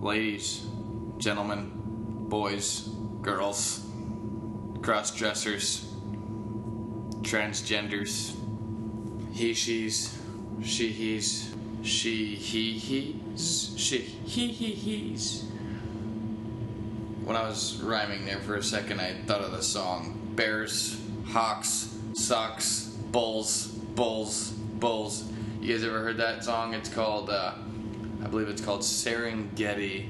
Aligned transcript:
ladies, 0.00 0.66
gentlemen, 1.18 1.72
boys, 2.28 2.88
girls, 3.20 3.84
cross 4.80 5.14
dressers, 5.14 5.92
transgenders, 7.22 8.34
he, 9.32 9.54
she's, 9.54 10.16
she, 10.62 10.88
he's, 10.90 11.54
she, 11.82 12.34
he, 12.34 12.72
he's, 12.72 13.74
she, 13.76 13.98
he, 13.98 14.48
he, 14.48 14.72
he's. 14.72 15.44
When 17.24 17.36
I 17.36 17.42
was 17.42 17.80
rhyming 17.82 18.24
there 18.24 18.40
for 18.40 18.56
a 18.56 18.62
second, 18.62 19.00
I 19.00 19.14
thought 19.26 19.42
of 19.42 19.52
the 19.52 19.62
song 19.62 20.18
Bears, 20.34 21.00
Hawks, 21.26 21.94
Socks, 22.14 22.96
Bulls, 23.10 23.66
Bulls, 23.66 24.50
Bulls. 24.50 25.24
You 25.60 25.74
guys 25.74 25.84
ever 25.84 26.00
heard 26.00 26.16
that 26.18 26.44
song? 26.44 26.74
It's 26.74 26.88
called, 26.88 27.30
uh, 27.30 27.54
I 28.22 28.26
believe 28.26 28.48
it's 28.48 28.60
called 28.60 28.80
Serengeti 28.80 30.06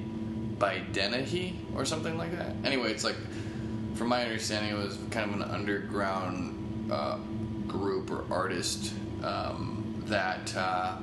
by 0.59 0.79
Dennehy 0.93 1.59
or 1.75 1.85
something 1.85 2.17
like 2.17 2.37
that. 2.37 2.55
Anyway, 2.65 2.91
it's 2.91 3.05
like, 3.05 3.17
from 3.95 4.09
my 4.09 4.25
understanding, 4.25 4.73
it 4.73 4.79
was 4.79 4.99
kind 5.11 5.31
of 5.31 5.41
an 5.41 5.43
underground 5.43 6.91
uh, 6.91 7.19
group 7.67 8.11
or 8.11 8.25
artist 8.31 8.93
um, 9.23 10.03
that 10.07 10.55
uh, 10.57 10.97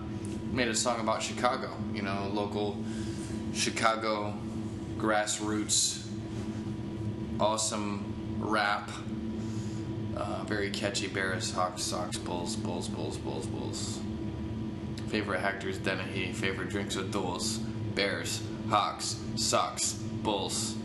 made 0.52 0.68
a 0.68 0.76
song 0.76 1.00
about 1.00 1.22
Chicago. 1.22 1.76
You 1.94 2.02
know, 2.02 2.30
local 2.34 2.84
Chicago 3.54 4.34
grassroots, 4.98 6.06
awesome 7.40 8.14
rap. 8.40 8.90
Uh, 10.16 10.44
very 10.46 10.70
catchy 10.70 11.08
Bears, 11.08 11.52
Hawks, 11.52 11.84
Sox, 11.84 12.18
Bulls, 12.18 12.56
Bulls, 12.56 12.88
Bulls, 12.88 13.18
Bulls, 13.18 13.46
Bulls. 13.48 14.00
Favorite 15.08 15.42
actors, 15.42 15.78
Dennehy. 15.78 16.34
Favorite 16.34 16.70
drinks 16.70 16.96
with 16.96 17.12
Duels. 17.12 17.58
Bears, 17.96 18.42
Hawks, 18.70 19.20
Sox, 19.36 19.94
Bulls. 19.94 20.76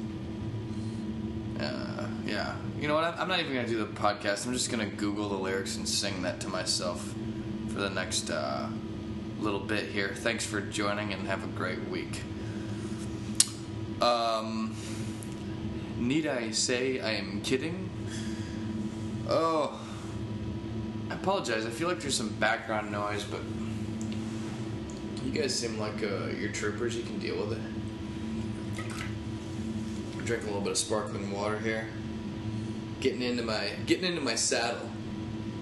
Uh, 1.59 2.07
yeah. 2.25 2.57
You 2.79 2.89
know 2.89 2.95
what? 2.95 3.05
I'm 3.05 3.21
I'm 3.21 3.29
not 3.29 3.41
even 3.41 3.53
going 3.53 3.67
to 3.67 3.71
do 3.71 3.79
the 3.79 3.87
podcast. 3.87 4.47
I'm 4.47 4.53
just 4.53 4.71
going 4.71 4.89
to 4.89 4.97
Google 4.97 5.29
the 5.29 5.37
lyrics 5.37 5.77
and 5.77 5.89
sing 5.89 6.23
that 6.23 6.41
to 6.41 6.49
myself 6.49 7.15
for 7.69 7.81
the 7.81 7.91
next 7.91 8.31
uh, 8.31 8.69
little 9.41 9.61
bit 9.61 9.87
here. 9.87 10.13
Thanks 10.15 10.47
for 10.47 10.61
joining 10.61 11.13
and 11.13 11.27
have 11.27 11.45
a 11.45 11.49
great 11.49 11.89
week. 11.89 12.23
Um, 14.01 14.75
need 15.99 16.27
I 16.27 16.53
say 16.53 17.01
I 17.01 17.13
am 17.13 17.43
kidding? 17.43 17.91
Oh, 19.29 19.79
I 21.11 21.15
apologize. 21.15 21.67
I 21.67 21.71
feel 21.71 21.89
like 21.89 22.01
there's 22.01 22.17
some 22.17 22.31
background 22.35 22.91
noise, 22.91 23.25
but 23.25 23.41
you 25.25 25.31
guys 25.33 25.55
seem 25.59 25.79
like 25.79 26.03
uh, 26.03 26.27
you're 26.39 26.53
troopers. 26.53 26.97
You 26.97 27.03
can 27.03 27.19
deal 27.19 27.37
with 27.37 27.53
it. 27.53 27.61
Drink 30.25 30.43
a 30.45 30.47
little 30.47 30.61
bit 30.61 30.73
of 30.73 30.79
sparkling 30.79 31.31
water 31.31 31.59
here. 31.59 31.89
Getting 33.01 33.23
into 33.23 33.43
my 33.43 33.71
getting 33.87 34.05
into 34.05 34.21
my 34.21 34.35
saddle, 34.35 34.91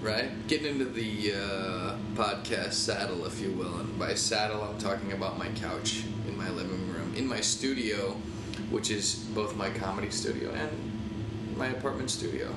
right? 0.01 0.47
Getting 0.47 0.79
into 0.79 0.85
the 0.85 1.33
uh, 1.33 1.95
podcast 2.15 2.73
saddle, 2.73 3.25
if 3.25 3.39
you 3.39 3.51
will. 3.51 3.79
And 3.79 3.97
by 3.97 4.13
saddle, 4.15 4.61
I'm 4.63 4.77
talking 4.77 5.13
about 5.13 5.37
my 5.37 5.47
couch 5.49 6.03
in 6.27 6.37
my 6.37 6.49
living 6.49 6.91
room, 6.91 7.13
in 7.15 7.27
my 7.27 7.41
studio, 7.41 8.15
which 8.69 8.91
is 8.91 9.15
both 9.33 9.55
my 9.55 9.69
comedy 9.69 10.09
studio 10.09 10.51
and 10.51 10.69
my 11.55 11.67
apartment 11.67 12.09
studio. 12.11 12.53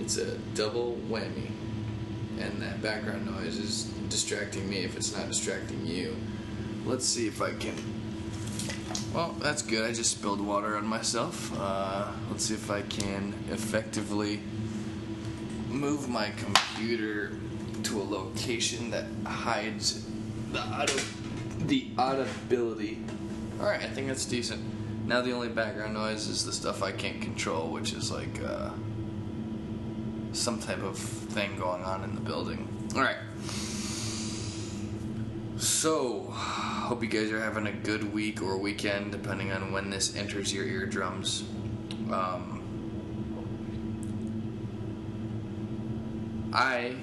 It's 0.00 0.16
a 0.16 0.38
double 0.54 0.98
whammy, 1.08 1.50
and 2.40 2.62
that 2.62 2.80
background 2.82 3.26
noise 3.26 3.58
is 3.58 3.84
distracting 4.08 4.68
me 4.68 4.78
if 4.78 4.96
it's 4.96 5.16
not 5.16 5.28
distracting 5.28 5.86
you. 5.86 6.16
Let's 6.84 7.04
see 7.04 7.26
if 7.26 7.42
I 7.42 7.52
can. 7.52 7.76
Well, 9.12 9.34
that's 9.40 9.62
good. 9.62 9.88
I 9.88 9.92
just 9.92 10.10
spilled 10.10 10.40
water 10.40 10.76
on 10.76 10.86
myself. 10.86 11.52
Uh, 11.58 12.10
let's 12.30 12.44
see 12.44 12.54
if 12.54 12.70
I 12.70 12.82
can 12.82 13.34
effectively 13.50 14.40
move 15.68 16.08
my 16.08 16.30
computer 16.30 17.32
to 17.84 18.00
a 18.00 18.04
location 18.04 18.90
that 18.90 19.06
hides 19.26 20.04
the 20.52 20.60
auto, 20.60 21.00
the 21.60 21.88
audibility. 21.98 22.98
All 23.60 23.66
right, 23.66 23.82
I 23.82 23.88
think 23.88 24.08
that's 24.08 24.24
decent. 24.24 24.62
Now 25.06 25.22
the 25.22 25.32
only 25.32 25.48
background 25.48 25.94
noise 25.94 26.28
is 26.28 26.44
the 26.44 26.52
stuff 26.52 26.82
I 26.82 26.92
can't 26.92 27.20
control, 27.20 27.68
which 27.70 27.92
is 27.92 28.10
like 28.10 28.42
uh, 28.44 28.70
some 30.32 30.60
type 30.60 30.82
of 30.82 30.98
thing 30.98 31.56
going 31.56 31.82
on 31.82 32.04
in 32.04 32.14
the 32.14 32.20
building. 32.20 32.68
All 32.94 33.02
right. 33.02 33.16
So, 35.58 36.30
hope 36.30 37.02
you 37.02 37.08
guys 37.08 37.32
are 37.32 37.40
having 37.40 37.66
a 37.66 37.72
good 37.72 38.12
week 38.12 38.42
or 38.42 38.58
weekend, 38.58 39.12
depending 39.12 39.52
on 39.52 39.72
when 39.72 39.90
this 39.90 40.14
enters 40.16 40.52
your 40.52 40.64
eardrums. 40.64 41.44
Um, 42.10 42.58
I 46.52 46.94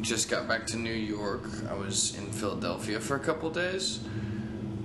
just 0.00 0.30
got 0.30 0.46
back 0.46 0.66
to 0.68 0.76
New 0.76 0.92
York. 0.92 1.44
I 1.68 1.74
was 1.74 2.16
in 2.16 2.30
Philadelphia 2.30 3.00
for 3.00 3.16
a 3.16 3.20
couple 3.20 3.50
days. 3.50 4.00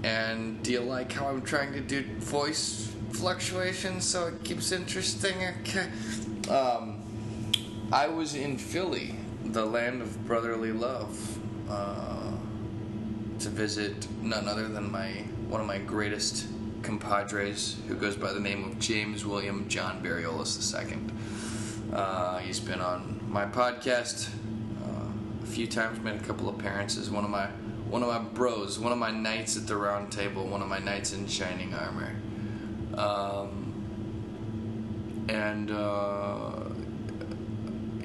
And 0.04 0.62
do 0.64 0.72
you 0.72 0.82
like 0.82 1.12
how 1.12 1.28
I'm 1.28 1.42
trying 1.42 1.72
to 1.74 1.82
do 1.82 2.04
voice 2.18 2.92
fluctuations 3.12 4.04
so 4.04 4.28
it 4.28 4.44
keeps 4.44 4.72
interesting? 4.72 5.36
Okay. 5.62 5.88
Um, 6.50 7.03
I 7.94 8.08
was 8.08 8.34
in 8.34 8.58
Philly, 8.58 9.14
the 9.46 9.64
land 9.64 10.02
of 10.02 10.26
brotherly 10.26 10.72
love, 10.72 11.38
uh, 11.70 12.32
to 13.38 13.50
visit 13.50 14.08
none 14.20 14.48
other 14.48 14.68
than 14.68 14.92
my 14.92 15.10
one 15.48 15.62
of 15.62 15.68
my 15.68 15.78
greatest 15.78 16.48
compadres, 16.82 17.78
who 17.88 17.94
goes 17.94 18.16
by 18.16 18.34
the 18.34 18.40
name 18.40 18.64
of 18.64 18.80
James 18.80 19.28
William 19.28 19.70
John 19.70 20.02
Barriolas 20.02 20.74
II. 20.74 20.98
Uh, 21.94 22.40
he's 22.40 22.60
been 22.60 22.82
on 22.82 23.20
my 23.30 23.46
podcast 23.46 24.30
uh, 24.84 25.44
a 25.44 25.46
few 25.46 25.68
times, 25.68 26.00
made 26.00 26.16
a 26.16 26.24
couple 26.24 26.50
appearances. 26.50 27.12
One 27.12 27.24
of 27.24 27.30
my 27.30 27.46
one 27.92 28.02
of 28.02 28.10
my 28.10 28.18
bros, 28.18 28.80
one 28.80 28.92
of 28.92 28.98
my 28.98 29.12
knights 29.12 29.56
at 29.56 29.68
the 29.68 29.78
round 29.78 30.12
table, 30.12 30.48
one 30.48 30.64
of 30.64 30.68
my 30.68 30.80
knights 30.80 31.14
in 31.14 31.28
shining 31.28 31.76
armor. 31.76 32.16
Um, 32.98 33.60
and 35.30 35.70
uh, 35.70 36.63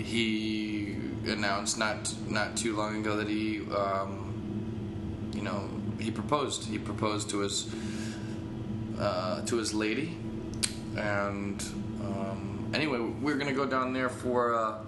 he 0.08 0.96
announced 1.26 1.78
not 1.78 2.14
not 2.28 2.56
too 2.56 2.74
long 2.74 2.96
ago 2.96 3.16
that 3.16 3.28
he, 3.28 3.60
um, 3.70 5.30
you 5.34 5.42
know, 5.42 5.68
he 6.00 6.10
proposed. 6.10 6.64
He 6.64 6.78
proposed 6.78 7.28
to 7.30 7.40
his 7.40 7.70
uh, 8.98 9.42
to 9.42 9.56
his 9.56 9.74
lady, 9.74 10.16
and 10.96 11.62
um, 12.02 12.70
anyway, 12.72 12.98
we 12.98 13.32
are 13.32 13.36
gonna 13.36 13.52
go 13.52 13.66
down 13.66 13.92
there 13.92 14.08
for. 14.08 14.54
Uh, 14.54 14.78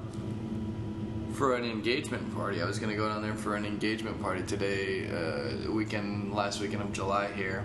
for 1.34 1.54
an 1.54 1.64
engagement 1.64 2.34
party. 2.34 2.60
I 2.60 2.66
was 2.66 2.78
gonna 2.78 2.96
go 2.96 3.08
down 3.08 3.22
there 3.22 3.34
for 3.34 3.56
an 3.56 3.64
engagement 3.64 4.20
party 4.20 4.42
today, 4.42 5.08
uh, 5.08 5.70
weekend, 5.72 6.34
last 6.34 6.60
weekend 6.60 6.82
of 6.82 6.92
July 6.92 7.28
here, 7.32 7.64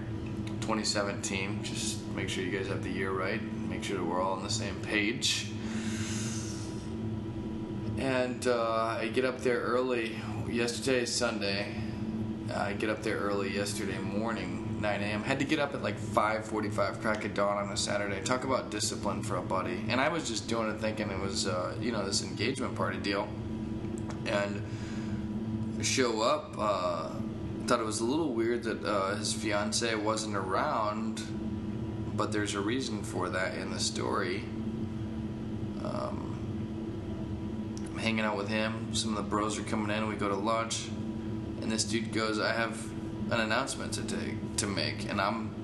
2017. 0.62 1.62
Just 1.62 2.08
make 2.16 2.30
sure 2.30 2.42
you 2.42 2.58
guys 2.58 2.68
have 2.68 2.84
the 2.84 2.90
year 2.90 3.12
right. 3.12 3.42
Make 3.68 3.84
sure 3.84 3.98
that 3.98 4.04
we're 4.06 4.22
all 4.22 4.34
on 4.34 4.44
the 4.44 4.50
same 4.50 4.76
page. 4.76 5.48
And 7.98 8.46
uh, 8.48 8.98
I 9.00 9.10
get 9.14 9.26
up 9.26 9.40
there 9.40 9.60
early. 9.60 10.18
Yesterday 10.50 11.04
is 11.04 11.14
Sunday. 11.14 11.74
I 12.54 12.74
get 12.74 12.90
up 12.90 13.02
there 13.04 13.18
early 13.18 13.54
yesterday 13.54 13.98
morning, 13.98 14.78
9 14.82 15.02
a.m. 15.02 15.24
Had 15.24 15.40
to 15.40 15.46
get 15.46 15.60
up 15.60 15.74
at 15.74 15.82
like 15.82 15.98
5:45, 16.00 17.02
crack 17.02 17.26
of 17.26 17.34
dawn 17.34 17.58
on 17.58 17.72
a 17.72 17.78
Saturday. 17.78 18.22
Talk 18.22 18.44
about 18.44 18.70
discipline 18.70 19.24
for 19.24 19.38
a 19.38 19.42
buddy. 19.42 19.84
And 19.90 20.00
I 20.00 20.10
was 20.10 20.28
just 20.28 20.48
doing 20.48 20.70
it 20.70 20.80
thinking 20.80 21.10
it 21.10 21.20
was, 21.20 21.48
uh, 21.48 21.76
you 21.80 21.92
know, 21.92 22.06
this 22.06 22.22
engagement 22.22 22.76
party 22.76 22.98
deal 22.98 23.28
and 24.26 24.62
show 25.82 26.22
up. 26.22 26.56
Uh, 26.58 27.10
thought 27.66 27.80
it 27.80 27.86
was 27.86 28.02
a 28.02 28.06
little 28.06 28.34
weird 28.34 28.64
that 28.64 28.84
uh, 28.86 29.16
his 29.16 29.34
fiance 29.34 29.96
wasn't 29.96 30.36
around, 30.36 31.24
but 32.16 32.32
there's 32.32 32.54
a 32.54 32.62
reason 32.62 33.02
for 33.04 33.30
that 33.30 33.56
in 33.56 33.72
the 33.72 33.80
story. 33.80 34.44
Um, 35.84 36.25
I'm 37.96 38.02
hanging 38.02 38.26
out 38.26 38.36
with 38.36 38.50
him. 38.50 38.94
Some 38.94 39.12
of 39.12 39.24
the 39.24 39.30
bros 39.30 39.58
are 39.58 39.64
coming 39.64 39.96
in. 39.96 40.10
We 40.10 40.16
go 40.16 40.28
to 40.28 40.36
lunch, 40.36 40.90
and 41.62 41.72
this 41.72 41.86
dude 41.86 42.12
goes, 42.12 42.40
"I 42.40 42.52
have 42.52 42.84
an 43.32 43.40
announcement 43.40 43.94
to 43.94 44.04
take 44.04 44.58
to 44.58 44.68
make," 44.68 45.10
and 45.10 45.22
I'm 45.22 45.56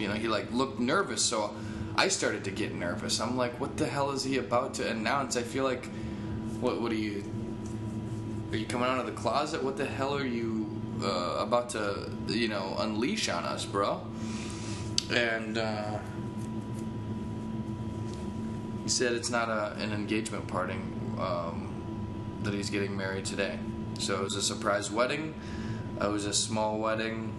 you 0.00 0.08
know, 0.08 0.14
he 0.14 0.28
like 0.28 0.52
looked 0.52 0.80
nervous. 0.80 1.22
So 1.22 1.54
I 1.96 2.06
started 2.06 2.44
to 2.44 2.50
get 2.50 2.72
nervous. 2.72 3.20
I'm 3.20 3.36
like, 3.36 3.58
what 3.60 3.76
the 3.76 3.86
hell 3.86 4.10
is 4.12 4.24
he 4.24 4.38
about 4.38 4.74
to 4.74 4.88
announce? 4.88 5.36
I 5.36 5.42
feel 5.42 5.64
like, 5.64 5.86
what? 6.60 6.80
What 6.80 6.92
are 6.92 6.96
you? 6.96 7.24
Are 8.52 8.56
you 8.56 8.66
coming 8.66 8.88
out 8.88 9.00
of 9.00 9.06
the 9.06 9.12
closet? 9.12 9.62
What 9.62 9.76
the 9.76 9.86
hell 9.86 10.16
are 10.16 10.24
you 10.24 10.80
uh, 11.02 11.38
about 11.38 11.70
to, 11.70 12.10
you 12.28 12.46
know, 12.46 12.76
unleash 12.78 13.28
on 13.28 13.44
us, 13.44 13.64
bro? 13.64 14.00
And 15.12 15.58
uh, 15.58 15.98
he 18.84 18.88
said 18.88 19.12
it's 19.12 19.30
not 19.30 19.48
a, 19.48 19.74
an 19.80 19.92
engagement 19.92 20.46
party. 20.46 20.76
Um, 21.20 21.66
that 22.42 22.54
he's 22.54 22.70
getting 22.70 22.96
married 22.96 23.26
today. 23.26 23.58
So 23.98 24.16
it 24.16 24.22
was 24.22 24.36
a 24.36 24.42
surprise 24.42 24.90
wedding. 24.90 25.34
It 26.00 26.10
was 26.10 26.24
a 26.24 26.32
small 26.32 26.78
wedding, 26.78 27.34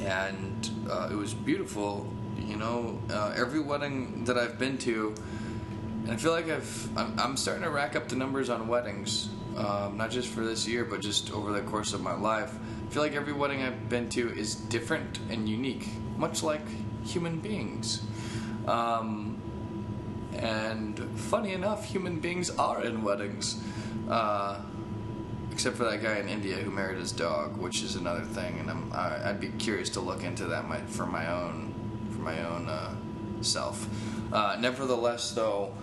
and 0.00 0.68
uh, 0.90 1.08
it 1.10 1.14
was 1.14 1.34
beautiful. 1.34 2.12
You 2.36 2.56
know, 2.56 3.00
uh, 3.10 3.32
every 3.36 3.60
wedding 3.60 4.24
that 4.24 4.36
I've 4.36 4.58
been 4.58 4.76
to, 4.78 5.14
and 6.02 6.10
I 6.10 6.16
feel 6.16 6.32
like 6.32 6.50
I've 6.50 6.98
I'm, 6.98 7.18
I'm 7.18 7.36
starting 7.36 7.62
to 7.62 7.70
rack 7.70 7.94
up 7.94 8.08
the 8.08 8.16
numbers 8.16 8.50
on 8.50 8.66
weddings, 8.66 9.28
um, 9.56 9.96
not 9.96 10.10
just 10.10 10.28
for 10.28 10.40
this 10.40 10.66
year, 10.66 10.84
but 10.84 11.00
just 11.00 11.32
over 11.32 11.52
the 11.52 11.62
course 11.62 11.92
of 11.92 12.00
my 12.00 12.14
life. 12.14 12.52
I 12.88 12.92
feel 12.92 13.02
like 13.02 13.14
every 13.14 13.32
wedding 13.32 13.62
I've 13.62 13.88
been 13.88 14.08
to 14.10 14.36
is 14.36 14.56
different 14.56 15.20
and 15.30 15.48
unique, 15.48 15.86
much 16.16 16.42
like 16.42 16.66
human 17.04 17.38
beings. 17.38 18.02
Um, 18.66 19.41
and 20.34 20.98
funny 21.18 21.52
enough, 21.52 21.84
human 21.84 22.20
beings 22.20 22.50
are 22.50 22.84
in 22.84 23.02
weddings. 23.02 23.62
Uh, 24.08 24.60
except 25.52 25.76
for 25.76 25.84
that 25.84 26.02
guy 26.02 26.16
in 26.16 26.28
India 26.28 26.56
who 26.56 26.70
married 26.70 26.98
his 26.98 27.12
dog, 27.12 27.56
which 27.58 27.82
is 27.82 27.96
another 27.96 28.24
thing, 28.24 28.58
and 28.58 28.70
I'm 28.70 28.92
I, 28.92 29.30
I'd 29.30 29.40
be 29.40 29.48
curious 29.58 29.90
to 29.90 30.00
look 30.00 30.24
into 30.24 30.46
that 30.46 30.66
my, 30.66 30.78
for 30.78 31.06
my 31.06 31.30
own 31.30 31.74
for 32.10 32.20
my 32.20 32.42
own 32.44 32.68
uh, 32.68 32.94
self. 33.42 33.86
Uh, 34.32 34.56
nevertheless, 34.58 35.32
though, 35.32 35.74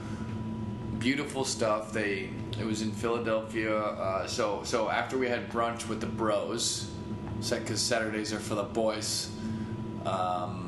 beautiful 0.97 1.45
stuff. 1.45 1.93
They 1.93 2.31
it 2.59 2.65
was 2.65 2.81
in 2.81 2.91
Philadelphia. 2.91 3.77
Uh, 3.77 4.27
so 4.27 4.61
so 4.63 4.89
after 4.89 5.17
we 5.17 5.27
had 5.29 5.49
brunch 5.49 5.87
with 5.87 6.01
the 6.01 6.07
bros, 6.07 6.91
because 7.37 7.79
Saturdays 7.79 8.33
are 8.33 8.39
for 8.39 8.55
the 8.55 8.63
boys. 8.63 9.31
Um, 10.05 10.65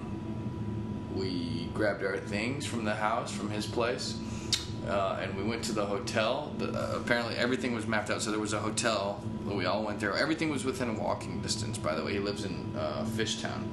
we 1.15 1.60
grabbed 1.73 2.03
our 2.03 2.18
things 2.18 2.65
from 2.65 2.85
the 2.85 2.95
house 2.95 3.31
from 3.31 3.50
his 3.50 3.65
place 3.65 4.18
uh, 4.88 5.19
and 5.21 5.35
we 5.35 5.44
went 5.44 5.63
to 5.63 5.73
the 5.73 5.85
hotel. 5.85 6.51
The, 6.57 6.69
uh, 6.69 7.00
apparently, 7.00 7.35
everything 7.35 7.73
was 7.73 7.85
mapped 7.85 8.09
out, 8.09 8.21
so 8.21 8.31
there 8.31 8.39
was 8.39 8.53
a 8.53 8.59
hotel. 8.59 9.21
That 9.45 9.56
we 9.56 9.65
all 9.65 9.83
went 9.83 10.00
there. 10.00 10.15
Everything 10.15 10.50
was 10.50 10.65
within 10.65 10.97
walking 10.97 11.41
distance. 11.41 11.77
By 11.77 11.95
the 11.95 12.03
way, 12.03 12.13
he 12.13 12.19
lives 12.19 12.45
in 12.45 12.75
uh, 12.77 13.06
Fishtown, 13.06 13.68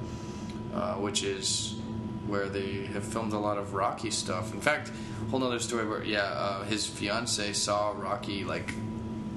uh, 0.73 0.95
which 0.95 1.23
is 1.23 1.79
where 2.27 2.49
they 2.49 2.85
have 2.87 3.03
filmed 3.03 3.33
a 3.33 3.37
lot 3.37 3.57
of 3.57 3.73
Rocky 3.73 4.11
stuff. 4.11 4.53
In 4.53 4.61
fact, 4.61 4.91
whole 5.29 5.43
other 5.43 5.59
story 5.59 5.87
where 5.87 6.03
yeah, 6.03 6.23
uh, 6.23 6.63
his 6.63 6.85
fiance 6.85 7.53
saw 7.53 7.91
Rocky 7.91 8.43
like 8.43 8.73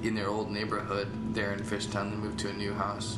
in 0.01 0.15
their 0.15 0.27
old 0.27 0.51
neighborhood 0.51 1.07
there 1.33 1.53
in 1.53 1.59
Fishtown. 1.59 2.11
They 2.11 2.17
moved 2.17 2.39
to 2.39 2.49
a 2.49 2.53
new 2.53 2.73
house. 2.73 3.17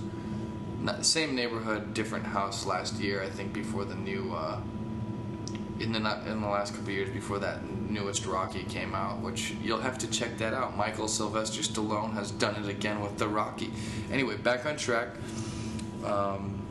Same 1.02 1.36
neighborhood, 1.36 1.94
different 1.94 2.26
house 2.26 2.66
last 2.66 3.00
year. 3.00 3.24
I 3.24 3.30
think 3.30 3.54
before 3.54 3.86
the 3.86 3.96
new 3.96 4.34
uh, 4.34 4.60
in 5.80 5.92
the 5.92 6.00
in 6.32 6.42
the 6.42 6.48
last 6.48 6.74
couple 6.74 6.92
years 6.92 7.10
before 7.10 7.40
that 7.40 7.64
newest 7.90 8.26
Rocky 8.26 8.64
came 8.64 8.96
out, 8.96 9.20
which 9.20 9.56
you'll 9.62 9.82
have 9.82 9.98
to 10.00 10.08
check 10.08 10.38
that 10.38 10.54
out. 10.54 10.78
Michael 10.78 11.08
Sylvester 11.08 11.62
Stallone 11.62 12.14
has 12.14 12.32
done 12.32 12.56
it 12.64 12.70
again 12.70 13.02
with 13.02 13.18
the 13.18 13.28
Rocky. 13.28 13.72
Anyway, 14.12 14.38
back 14.38 14.66
on 14.66 14.78
track. 14.78 15.10
Um, 16.04 16.62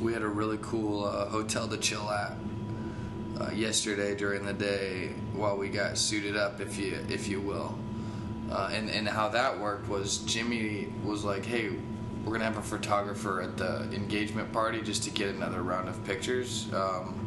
we 0.00 0.12
had 0.12 0.22
a 0.22 0.28
really 0.28 0.58
cool 0.60 1.04
uh, 1.04 1.26
hotel 1.26 1.66
to 1.68 1.78
chill 1.78 2.10
at 2.10 2.32
uh, 3.40 3.50
yesterday 3.52 4.14
during 4.14 4.44
the 4.44 4.52
day 4.52 5.14
while 5.32 5.56
we 5.56 5.68
got 5.68 5.96
suited 5.96 6.36
up, 6.36 6.60
if 6.60 6.78
you 6.78 6.98
if 7.08 7.28
you 7.28 7.40
will. 7.40 7.78
Uh, 8.50 8.70
and 8.72 8.90
and 8.90 9.08
how 9.08 9.28
that 9.28 9.58
worked 9.58 9.88
was 9.88 10.18
Jimmy 10.18 10.92
was 11.04 11.24
like, 11.24 11.44
hey. 11.44 11.70
We're 12.24 12.32
gonna 12.32 12.46
have 12.46 12.56
a 12.56 12.62
photographer 12.62 13.40
at 13.40 13.56
the 13.56 13.82
engagement 13.94 14.52
party 14.52 14.82
just 14.82 15.04
to 15.04 15.10
get 15.10 15.32
another 15.32 15.62
round 15.62 15.88
of 15.88 16.04
pictures. 16.04 16.66
Um, 16.74 17.25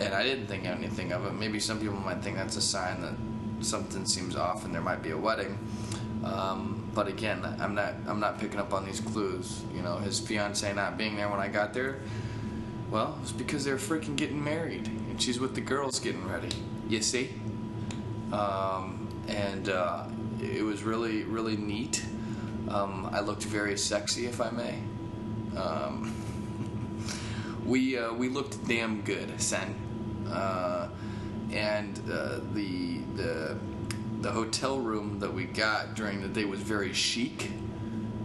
and 0.00 0.14
I 0.14 0.22
didn't 0.22 0.46
think 0.46 0.64
anything 0.64 1.12
of 1.12 1.26
it. 1.26 1.32
Maybe 1.32 1.60
some 1.60 1.78
people 1.78 1.96
might 1.96 2.22
think 2.22 2.36
that's 2.36 2.56
a 2.56 2.62
sign 2.62 3.02
that 3.02 3.14
something 3.64 4.06
seems 4.06 4.34
off 4.34 4.64
and 4.64 4.74
there 4.74 4.82
might 4.82 5.02
be 5.02 5.10
a 5.10 5.18
wedding. 5.18 5.58
Um, 6.24 6.88
but 6.94 7.06
again, 7.06 7.44
I'm 7.60 7.74
not 7.74 7.94
I'm 8.06 8.20
not 8.20 8.38
picking 8.38 8.58
up 8.58 8.72
on 8.72 8.84
these 8.84 9.00
clues. 9.00 9.62
You 9.74 9.82
know, 9.82 9.96
his 9.96 10.18
fiance 10.18 10.70
not 10.72 10.98
being 10.98 11.16
there 11.16 11.28
when 11.28 11.40
I 11.40 11.48
got 11.48 11.72
there. 11.72 12.00
Well, 12.90 13.18
it's 13.22 13.32
because 13.32 13.64
they're 13.64 13.76
freaking 13.76 14.16
getting 14.16 14.42
married, 14.42 14.88
and 14.88 15.22
she's 15.22 15.38
with 15.38 15.54
the 15.54 15.60
girls 15.60 16.00
getting 16.00 16.26
ready. 16.28 16.48
You 16.88 17.00
see, 17.02 17.30
um, 18.32 19.08
and 19.28 19.68
uh, 19.68 20.06
it 20.42 20.64
was 20.64 20.82
really 20.82 21.22
really 21.22 21.56
neat. 21.56 22.04
Um, 22.68 23.08
I 23.12 23.20
looked 23.20 23.44
very 23.44 23.78
sexy, 23.78 24.26
if 24.26 24.40
I 24.40 24.50
may. 24.50 24.78
Um, 25.56 26.12
we 27.64 27.96
uh, 27.96 28.12
we 28.12 28.28
looked 28.28 28.66
damn 28.66 29.02
good, 29.02 29.40
Sen. 29.40 29.89
Uh, 30.30 30.88
and 31.52 31.98
uh, 32.10 32.40
the 32.54 32.98
the 33.14 33.56
the 34.20 34.30
hotel 34.30 34.78
room 34.78 35.18
that 35.18 35.32
we 35.32 35.44
got 35.44 35.94
during 35.94 36.20
the 36.20 36.28
day 36.28 36.44
was 36.44 36.60
very 36.60 36.92
chic. 36.92 37.50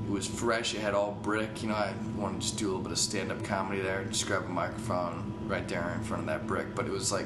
It 0.05 0.11
was 0.11 0.27
fresh. 0.27 0.75
It 0.75 0.81
had 0.81 0.93
all 0.93 1.17
brick. 1.23 1.63
You 1.63 1.69
know, 1.69 1.75
I 1.75 1.93
wanted 2.15 2.41
to 2.41 2.47
just 2.47 2.59
do 2.59 2.65
a 2.65 2.67
little 2.67 2.81
bit 2.81 2.91
of 2.91 2.99
stand-up 2.99 3.43
comedy 3.43 3.81
there. 3.81 4.03
Just 4.05 4.27
grab 4.27 4.43
a 4.43 4.49
microphone 4.49 5.33
right 5.47 5.67
there 5.67 5.93
in 5.97 6.03
front 6.03 6.21
of 6.21 6.27
that 6.27 6.45
brick. 6.45 6.75
But 6.75 6.85
it 6.85 6.91
was 6.91 7.11
like, 7.11 7.25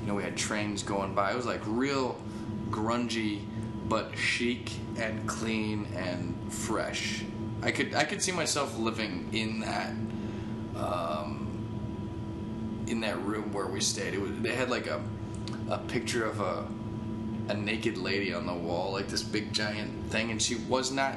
you 0.00 0.06
know, 0.06 0.14
we 0.14 0.22
had 0.22 0.36
trains 0.36 0.82
going 0.82 1.14
by. 1.14 1.32
It 1.32 1.36
was 1.36 1.46
like 1.46 1.60
real 1.66 2.20
grungy, 2.70 3.40
but 3.88 4.16
chic 4.16 4.70
and 4.96 5.26
clean 5.26 5.88
and 5.96 6.36
fresh. 6.52 7.24
I 7.62 7.72
could 7.72 7.94
I 7.94 8.04
could 8.04 8.22
see 8.22 8.32
myself 8.32 8.78
living 8.78 9.28
in 9.32 9.60
that. 9.60 9.90
Um, 10.76 11.39
in 12.90 13.00
that 13.00 13.20
room 13.22 13.52
where 13.52 13.66
we 13.66 13.80
stayed. 13.80 14.14
It 14.14 14.20
was, 14.20 14.32
they 14.40 14.54
had 14.54 14.68
like 14.68 14.86
a 14.86 15.00
a 15.70 15.78
picture 15.78 16.24
of 16.24 16.40
a 16.40 16.66
a 17.48 17.54
naked 17.54 17.96
lady 17.96 18.32
on 18.32 18.46
the 18.46 18.54
wall, 18.54 18.92
like 18.92 19.08
this 19.08 19.22
big 19.22 19.52
giant 19.52 20.10
thing, 20.10 20.30
and 20.30 20.40
she 20.40 20.56
was 20.56 20.92
not. 20.92 21.16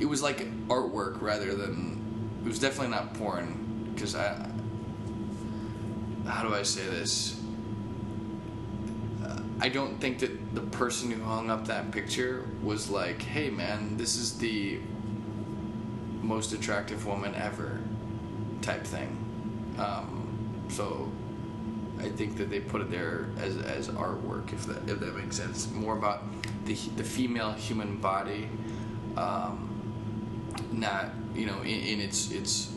It 0.00 0.06
was 0.06 0.22
like 0.22 0.46
artwork 0.68 1.20
rather 1.20 1.54
than. 1.54 2.02
It 2.44 2.48
was 2.48 2.58
definitely 2.58 2.88
not 2.88 3.14
porn 3.14 3.90
because 3.94 4.14
I. 4.14 4.48
How 6.26 6.42
do 6.42 6.54
I 6.54 6.62
say 6.62 6.86
this? 6.86 7.40
I 9.60 9.68
don't 9.68 9.98
think 10.00 10.18
that 10.18 10.54
the 10.54 10.60
person 10.60 11.10
who 11.10 11.22
hung 11.22 11.48
up 11.48 11.66
that 11.68 11.90
picture 11.90 12.44
was 12.62 12.90
like, 12.90 13.22
"Hey, 13.22 13.50
man, 13.50 13.96
this 13.96 14.16
is 14.16 14.36
the 14.38 14.78
most 16.22 16.52
attractive 16.52 17.06
woman 17.06 17.34
ever," 17.34 17.80
type 18.62 18.84
thing. 18.84 19.16
Um, 19.78 20.23
so 20.68 21.10
I 21.98 22.08
think 22.08 22.36
that 22.36 22.50
they 22.50 22.60
put 22.60 22.80
it 22.80 22.90
there 22.90 23.28
as, 23.38 23.56
as 23.58 23.88
artwork, 23.88 24.52
if 24.52 24.66
that 24.66 24.88
if 24.88 25.00
that 25.00 25.16
makes 25.16 25.36
sense. 25.36 25.70
More 25.70 25.96
about 25.96 26.22
the 26.64 26.74
the 26.96 27.04
female 27.04 27.52
human 27.52 27.96
body, 27.96 28.48
um, 29.16 29.70
not 30.72 31.10
you 31.34 31.46
know 31.46 31.60
in, 31.62 31.80
in 31.80 32.00
its 32.00 32.30
its 32.30 32.72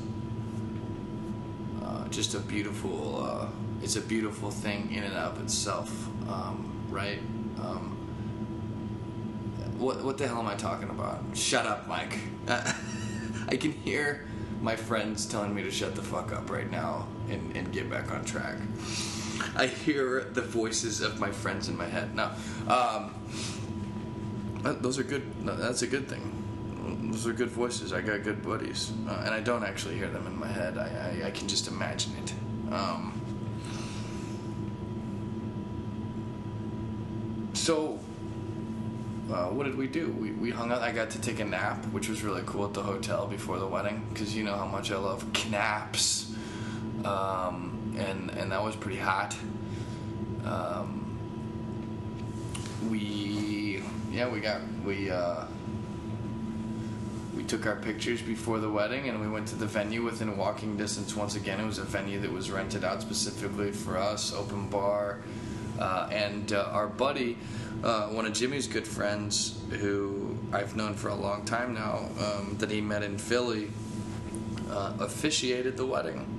uh, 1.84 2.08
just 2.10 2.34
a 2.36 2.40
beautiful. 2.40 3.26
Uh, 3.26 3.48
it's 3.82 3.96
a 3.96 4.02
beautiful 4.02 4.50
thing 4.50 4.92
in 4.92 5.04
and 5.04 5.14
of 5.14 5.40
itself, 5.40 6.08
um, 6.28 6.72
right? 6.90 7.20
Um, 7.60 7.96
what 9.78 10.04
what 10.04 10.18
the 10.18 10.28
hell 10.28 10.40
am 10.40 10.48
I 10.48 10.56
talking 10.56 10.90
about? 10.90 11.24
Shut 11.34 11.66
up, 11.66 11.88
Mike. 11.88 12.18
I 12.48 13.56
can 13.56 13.72
hear 13.72 14.28
my 14.62 14.76
friends 14.76 15.26
telling 15.26 15.54
me 15.54 15.64
to 15.64 15.72
shut 15.72 15.96
the 15.96 16.02
fuck 16.02 16.32
up 16.32 16.50
right 16.50 16.70
now 16.70 17.08
and, 17.30 17.56
and 17.56 17.72
get 17.72 17.90
back 17.90 18.12
on 18.12 18.26
track. 18.26 18.56
I 19.56 19.68
hear 19.68 20.26
the 20.34 20.42
voices 20.42 21.02
of 21.02 21.20
my 21.20 21.32
friends 21.32 21.70
in 21.70 21.78
my 21.78 21.86
head. 21.86 22.16
Now, 22.16 22.36
um, 22.68 23.14
those 24.82 24.98
are 24.98 25.04
good. 25.04 25.24
That's 25.46 25.82
a 25.84 25.88
good 25.88 26.08
thing. 26.08 26.34
Those 27.12 27.28
are 27.28 27.34
good 27.34 27.50
voices. 27.50 27.94
I 27.94 28.02
got 28.02 28.24
good 28.24 28.44
buddies, 28.44 28.92
uh, 29.08 29.24
and 29.26 29.34
I 29.34 29.40
don't 29.40 29.64
actually 29.64 29.96
hear 29.96 30.10
them 30.10 30.26
in 30.28 30.38
my 30.40 30.48
head. 30.48 30.78
I, 30.78 31.22
I, 31.22 31.28
I 31.28 31.32
can 31.32 31.48
just 31.48 31.68
imagine 31.68 32.14
it. 32.18 32.34
Um, 32.74 33.22
so 37.54 38.00
uh, 39.32 39.48
what 39.48 39.66
did 39.66 39.76
we 39.76 39.88
do? 39.88 40.10
We, 40.12 40.32
we 40.32 40.52
hung 40.52 40.72
out. 40.72 40.82
I 40.82 40.92
got 40.92 41.10
to 41.12 41.22
take 41.22 41.40
a 41.40 41.46
nap, 41.46 41.86
which 41.88 42.08
was 42.08 42.24
really 42.24 42.44
cool 42.46 42.66
at 42.66 42.74
the 42.74 42.84
hotel 42.84 43.28
before 43.28 43.60
the 43.60 43.68
wedding, 43.68 44.06
because 44.10 44.36
you 44.36 44.44
know 44.44 44.56
how 44.56 44.66
much 44.66 44.92
I 44.92 44.98
love 44.98 45.26
naps, 45.52 46.34
um, 47.04 47.96
and 47.98 48.30
and 48.32 48.52
that 48.52 48.64
was 48.64 48.76
pretty 48.76 49.00
hot. 49.00 49.36
Um, 50.46 51.18
we 52.90 53.84
yeah 54.12 54.30
we 54.30 54.40
got 54.40 54.62
we 54.86 55.10
uh, 55.10 55.46
we 57.36 57.44
took 57.44 57.66
our 57.66 57.76
pictures 57.76 58.22
before 58.22 58.60
the 58.60 58.70
wedding, 58.70 59.10
and 59.10 59.20
we 59.20 59.28
went 59.28 59.48
to 59.50 59.56
the 59.56 59.68
venue 59.68 60.04
within 60.04 60.38
walking 60.38 60.78
distance. 60.78 61.16
Once 61.18 61.36
again, 61.36 61.60
it 61.60 61.66
was 61.66 61.80
a 61.80 61.84
venue 61.84 62.20
that 62.22 62.32
was 62.32 62.50
rented 62.50 62.86
out 62.86 63.02
specifically 63.02 63.72
for 63.74 63.98
us, 63.98 64.34
open 64.34 64.70
bar, 64.70 65.20
uh, 65.80 66.10
and 66.12 66.54
uh, 66.54 66.70
our 66.72 66.88
buddy, 66.88 67.38
uh, 67.84 68.08
one 68.08 68.26
of 68.26 68.34
Jimmy's 68.34 68.68
good 68.68 68.88
friends, 68.88 69.60
who 69.70 70.38
I've 70.52 70.76
known 70.76 70.94
for 70.94 71.10
a 71.10 71.16
long 71.16 71.46
time 71.46 71.74
now, 71.74 72.10
um, 72.20 72.56
that 72.60 72.72
he 72.72 72.82
met 72.82 73.04
in 73.04 73.18
Philly, 73.18 73.70
uh, 74.70 74.94
officiated 75.00 75.78
the 75.78 75.86
wedding. 75.86 76.34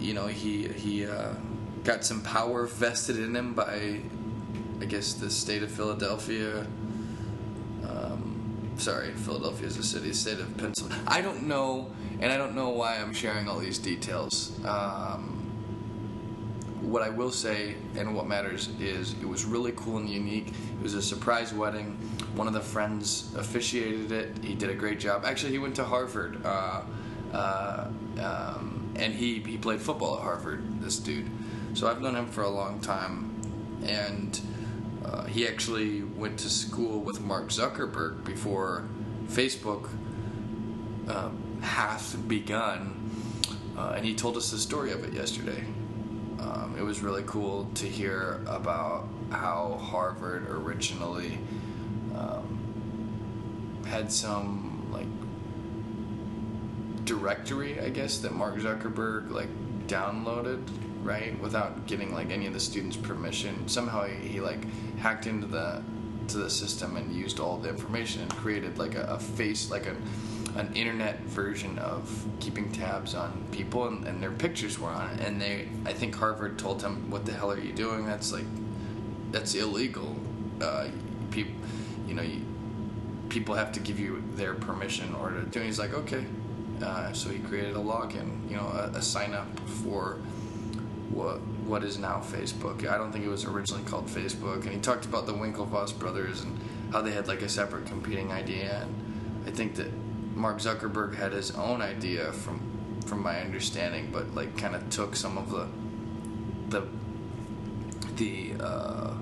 You 0.00 0.14
know, 0.14 0.26
he 0.26 0.68
he 0.68 1.06
uh, 1.06 1.34
got 1.84 2.04
some 2.04 2.22
power 2.22 2.66
vested 2.66 3.18
in 3.18 3.34
him 3.36 3.54
by, 3.54 4.00
I 4.80 4.84
guess, 4.86 5.14
the 5.14 5.30
state 5.30 5.62
of 5.62 5.70
Philadelphia. 5.70 6.66
Um, 7.86 8.70
sorry, 8.76 9.12
Philadelphia 9.12 9.66
is 9.66 9.76
a 9.76 9.82
city, 9.82 10.12
state 10.12 10.40
of 10.40 10.56
Pennsylvania. 10.56 11.02
I 11.06 11.20
don't 11.20 11.46
know, 11.46 11.92
and 12.20 12.32
I 12.32 12.36
don't 12.36 12.54
know 12.54 12.70
why 12.70 12.96
I'm 12.96 13.12
sharing 13.12 13.48
all 13.48 13.58
these 13.58 13.78
details. 13.78 14.52
Um, 14.64 15.43
what 16.94 17.02
I 17.02 17.10
will 17.10 17.32
say 17.32 17.74
and 17.96 18.14
what 18.14 18.28
matters 18.28 18.68
is 18.78 19.14
it 19.14 19.28
was 19.28 19.44
really 19.44 19.72
cool 19.72 19.96
and 19.98 20.08
unique. 20.08 20.46
It 20.46 20.80
was 20.80 20.94
a 20.94 21.02
surprise 21.02 21.52
wedding. 21.52 21.98
One 22.36 22.46
of 22.46 22.52
the 22.54 22.60
friends 22.60 23.34
officiated 23.36 24.12
it. 24.12 24.44
He 24.44 24.54
did 24.54 24.70
a 24.70 24.76
great 24.76 25.00
job. 25.00 25.24
Actually, 25.24 25.50
he 25.50 25.58
went 25.58 25.74
to 25.74 25.82
Harvard, 25.82 26.40
uh, 26.46 26.82
uh, 27.32 27.88
um, 28.20 28.92
and 28.94 29.12
he 29.12 29.40
he 29.40 29.56
played 29.56 29.80
football 29.80 30.18
at 30.18 30.22
Harvard. 30.22 30.62
This 30.80 31.00
dude. 31.00 31.28
So 31.72 31.88
I've 31.88 32.00
known 32.00 32.14
him 32.14 32.28
for 32.28 32.44
a 32.44 32.48
long 32.48 32.78
time, 32.78 33.42
and 33.84 34.40
uh, 35.04 35.24
he 35.24 35.48
actually 35.48 36.04
went 36.04 36.38
to 36.38 36.48
school 36.48 37.00
with 37.00 37.20
Mark 37.20 37.48
Zuckerberg 37.48 38.22
before 38.22 38.84
Facebook 39.26 39.88
uh, 41.08 41.30
hath 41.60 42.16
begun, 42.28 43.10
uh, 43.76 43.94
and 43.96 44.06
he 44.06 44.14
told 44.14 44.36
us 44.36 44.52
the 44.52 44.58
story 44.58 44.92
of 44.92 45.02
it 45.02 45.12
yesterday. 45.12 45.64
Um, 46.40 46.76
it 46.78 46.82
was 46.82 47.00
really 47.00 47.22
cool 47.26 47.68
to 47.74 47.86
hear 47.86 48.40
about 48.46 49.08
how 49.30 49.80
Harvard 49.82 50.48
originally 50.48 51.38
um, 52.14 53.82
had 53.86 54.10
some 54.10 54.88
like 54.92 55.06
directory, 57.04 57.80
I 57.80 57.90
guess, 57.90 58.18
that 58.18 58.32
Mark 58.32 58.56
Zuckerberg 58.56 59.30
like 59.30 59.48
downloaded, 59.86 60.62
right, 61.02 61.38
without 61.40 61.86
getting 61.86 62.12
like 62.14 62.30
any 62.30 62.46
of 62.46 62.52
the 62.52 62.60
students' 62.60 62.96
permission. 62.96 63.68
Somehow 63.68 64.04
he, 64.04 64.28
he 64.28 64.40
like 64.40 64.66
hacked 64.96 65.26
into 65.26 65.46
the 65.46 65.82
to 66.28 66.38
the 66.38 66.48
system 66.50 66.96
and 66.96 67.12
used 67.12 67.38
all 67.38 67.58
the 67.58 67.68
information 67.68 68.22
and 68.22 68.30
created 68.36 68.78
like 68.78 68.94
a, 68.94 69.02
a 69.02 69.18
face 69.18 69.70
like 69.70 69.86
a 69.86 69.94
an 70.56 70.72
internet 70.74 71.20
version 71.20 71.78
of 71.78 72.26
keeping 72.40 72.70
tabs 72.70 73.14
on 73.14 73.44
people 73.50 73.86
and, 73.88 74.06
and 74.06 74.22
their 74.22 74.30
pictures 74.30 74.78
were 74.78 74.88
on 74.88 75.10
it 75.10 75.20
and 75.20 75.40
they 75.40 75.68
i 75.84 75.92
think 75.92 76.14
harvard 76.14 76.58
told 76.58 76.82
him 76.82 77.10
what 77.10 77.24
the 77.26 77.32
hell 77.32 77.50
are 77.50 77.58
you 77.58 77.72
doing 77.72 78.06
that's 78.06 78.32
like 78.32 78.44
that's 79.30 79.54
illegal 79.54 80.16
uh, 80.60 80.88
people 81.30 81.54
you 82.06 82.14
know 82.14 82.22
you, 82.22 82.40
people 83.28 83.54
have 83.54 83.72
to 83.72 83.80
give 83.80 83.98
you 83.98 84.22
their 84.34 84.54
permission 84.54 85.08
in 85.08 85.14
order 85.14 85.40
to 85.40 85.46
do 85.46 85.60
it 85.60 85.66
he's 85.66 85.78
like 85.78 85.92
okay 85.92 86.24
uh, 86.82 87.12
so 87.12 87.30
he 87.30 87.38
created 87.40 87.74
a 87.74 87.80
login 87.80 88.48
you 88.48 88.56
know 88.56 88.66
a, 88.68 88.98
a 88.98 89.02
sign 89.02 89.34
up 89.34 89.58
for 89.82 90.18
what 91.10 91.40
what 91.66 91.82
is 91.82 91.98
now 91.98 92.20
Facebook. 92.20 92.86
I 92.86 92.98
don't 92.98 93.10
think 93.10 93.24
it 93.24 93.28
was 93.28 93.44
originally 93.44 93.84
called 93.84 94.06
Facebook. 94.06 94.62
And 94.62 94.72
he 94.72 94.78
talked 94.78 95.06
about 95.06 95.26
the 95.26 95.32
Winklevoss 95.32 95.98
brothers 95.98 96.42
and 96.42 96.58
how 96.92 97.00
they 97.00 97.10
had 97.10 97.26
like 97.26 97.42
a 97.42 97.48
separate 97.48 97.86
competing 97.86 98.32
idea. 98.32 98.82
And 98.82 99.48
I 99.48 99.50
think 99.50 99.76
that 99.76 99.88
Mark 100.34 100.58
Zuckerberg 100.58 101.14
had 101.16 101.32
his 101.32 101.52
own 101.52 101.80
idea 101.80 102.32
from 102.32 102.60
from 103.06 103.22
my 103.22 103.40
understanding, 103.40 104.10
but 104.12 104.34
like 104.34 104.56
kind 104.56 104.74
of 104.74 104.88
took 104.90 105.14
some 105.16 105.38
of 105.38 105.50
the 105.50 105.68
the 106.68 106.86
the 108.16 108.54
uh, 108.62 109.14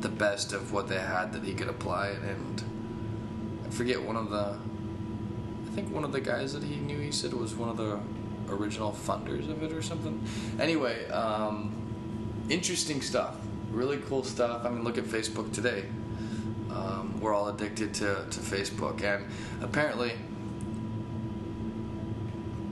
the 0.00 0.08
best 0.08 0.52
of 0.52 0.72
what 0.72 0.88
they 0.88 0.98
had 0.98 1.32
that 1.32 1.44
he 1.44 1.54
could 1.54 1.68
apply. 1.68 2.08
And 2.08 2.62
I 3.66 3.70
forget 3.70 4.02
one 4.02 4.16
of 4.16 4.30
the 4.30 4.58
I 5.70 5.74
think 5.74 5.92
one 5.92 6.04
of 6.04 6.12
the 6.12 6.20
guys 6.20 6.52
that 6.52 6.62
he 6.62 6.76
knew 6.76 6.98
he 6.98 7.12
said 7.12 7.32
was 7.32 7.54
one 7.54 7.68
of 7.68 7.76
the 7.76 8.00
original 8.48 8.92
funders 8.92 9.48
of 9.48 9.62
it 9.62 9.72
or 9.72 9.82
something. 9.82 10.22
Anyway, 10.58 11.08
um, 11.10 11.72
interesting 12.48 13.00
stuff. 13.00 13.36
Really 13.70 13.98
cool 13.98 14.24
stuff. 14.24 14.64
I 14.64 14.70
mean, 14.70 14.82
look 14.82 14.98
at 14.98 15.04
Facebook 15.04 15.52
today. 15.52 15.84
We're 17.20 17.34
all 17.34 17.48
addicted 17.48 17.92
to, 17.94 18.24
to 18.30 18.40
Facebook, 18.40 19.02
and 19.02 19.26
apparently, 19.62 20.12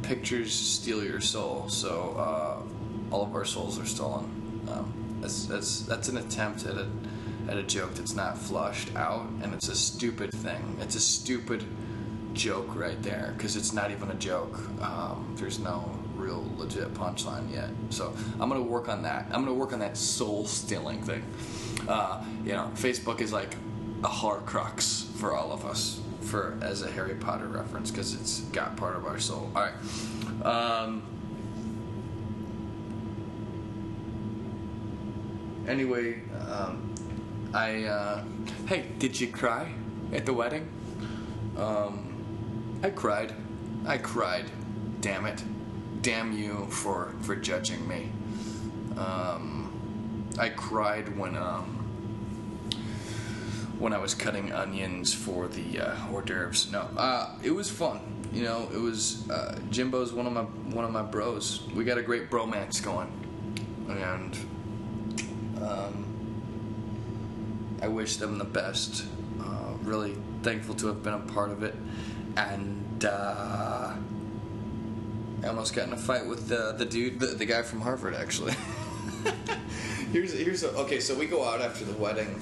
pictures 0.03 0.53
steal 0.53 1.05
your 1.05 1.21
soul. 1.21 1.69
So 1.69 2.15
uh, 2.17 3.15
all 3.15 3.23
of 3.25 3.35
our 3.35 3.45
souls 3.45 3.79
are 3.79 3.85
stolen. 3.85 4.25
Um, 4.71 4.93
that's, 5.21 5.47
that's 5.47 5.81
that's 5.81 6.09
an 6.09 6.19
attempt 6.19 6.65
at 6.65 6.77
a 6.77 6.89
at 7.49 7.57
a 7.57 7.63
joke 7.63 7.95
that's 7.95 8.15
not 8.15 8.39
flushed 8.39 8.95
out, 8.95 9.29
and 9.43 9.53
it's 9.55 9.69
a 9.69 9.75
stupid 9.75 10.33
thing. 10.33 10.77
It's 10.81 10.95
a 10.95 11.01
stupid 11.01 11.65
joke 12.35 12.75
right 12.77 13.03
there 13.03 13.35
because 13.37 13.57
it's 13.57 13.73
not 13.73 13.91
even 13.91 14.11
a 14.11 14.15
joke. 14.15 14.59
Um, 14.81 15.35
there's 15.37 15.59
no 15.59 15.91
real 16.15 16.45
legit 16.57 16.93
punchline 16.95 17.53
yet. 17.53 17.71
So 17.91 18.15
I'm 18.41 18.49
gonna 18.49 18.63
work 18.63 18.89
on 18.89 19.03
that. 19.03 19.27
I'm 19.27 19.45
gonna 19.45 19.55
work 19.55 19.73
on 19.73 19.79
that 19.81 19.97
soul 19.97 20.47
stealing 20.47 21.03
thing. 21.03 21.25
Uh, 21.89 22.25
you 22.45 22.53
know, 22.53 22.71
Facebook 22.75 23.21
is 23.21 23.33
like 23.33 23.55
a 24.05 24.09
Horcrux 24.09 25.07
for 25.17 25.35
all 25.35 25.53
of 25.53 25.65
us, 25.65 26.01
for 26.21 26.57
as 26.61 26.83
a 26.83 26.91
Harry 26.91 27.15
Potter 27.15 27.49
reference 27.49 27.91
because 27.91 28.15
it's 28.15 28.41
got 28.53 28.77
part 28.77 28.97
of 28.97 29.05
our 29.07 29.19
soul. 29.19 29.51
All 29.55 29.63
right. 29.63 30.47
Um, 30.47 31.03
anyway, 35.67 36.21
um, 36.49 36.95
I 37.53 37.85
uh, 37.85 38.25
hey, 38.67 38.87
did 38.99 39.21
you 39.21 39.29
cry 39.29 39.73
at 40.13 40.27
the 40.27 40.33
wedding? 40.33 40.69
Um, 41.57 42.79
I 42.83 42.91
cried. 42.91 43.35
I 43.87 43.99
cried. 43.99 44.45
Damn 45.01 45.27
it. 45.27 45.43
Damn 46.03 46.33
you 46.33 46.67
for 46.71 47.15
for 47.23 47.35
judging 47.35 47.87
me. 47.89 48.11
Um, 48.97 50.29
I 50.39 50.51
cried 50.51 51.17
when 51.17 51.37
um 51.37 51.78
when 53.79 53.93
I 53.93 53.99
was 53.99 54.15
cutting 54.15 54.53
onions 54.53 55.15
for 55.15 55.47
the 55.49 55.81
uh, 55.81 55.95
hors 56.11 56.23
d'oeuvres. 56.23 56.71
No, 56.73 56.81
uh, 56.97 57.31
it 57.43 57.51
was 57.51 57.71
fun. 57.71 58.01
You 58.33 58.43
know, 58.43 58.69
it 58.73 58.79
was 58.79 59.29
uh, 59.31 59.59
Jimbo's 59.71 60.13
one 60.13 60.27
of 60.27 60.33
my 60.33 60.43
one 60.43 60.85
of 60.85 60.91
my 60.91 61.03
bros. 61.03 61.67
We 61.75 61.85
got 61.85 61.99
a 61.99 62.03
great 62.03 62.31
bromance 62.31 62.83
going, 62.83 63.11
and 63.89 64.37
um, 65.63 66.05
I 67.81 67.89
wish 67.89 68.17
them 68.17 68.39
the 68.39 68.45
best. 68.45 69.05
Uh, 69.41 69.75
really 69.83 70.17
thankful 70.43 70.75
to 70.77 70.89
have 70.89 71.03
been 71.03 71.15
a 71.15 71.21
part 71.21 71.51
of 71.51 71.63
it, 71.63 71.75
and 72.37 73.05
uh, 73.05 73.95
I 75.43 75.47
almost 75.47 75.75
got 75.75 75.87
in 75.87 75.93
a 75.93 75.97
fight 75.97 76.27
with 76.27 76.49
the 76.49 76.75
the 76.77 76.85
dude, 76.85 77.21
the, 77.21 77.29
the 77.29 77.47
guy 77.47 77.63
from 77.63 77.81
Harvard, 77.81 78.15
actually. 78.15 78.55
here's 80.13 80.33
here's 80.33 80.65
a, 80.65 80.71
okay. 80.79 80.99
So 81.01 81.15
we 81.15 81.27
go 81.27 81.45
out 81.45 81.61
after 81.61 81.85
the 81.85 81.97
wedding 81.97 82.35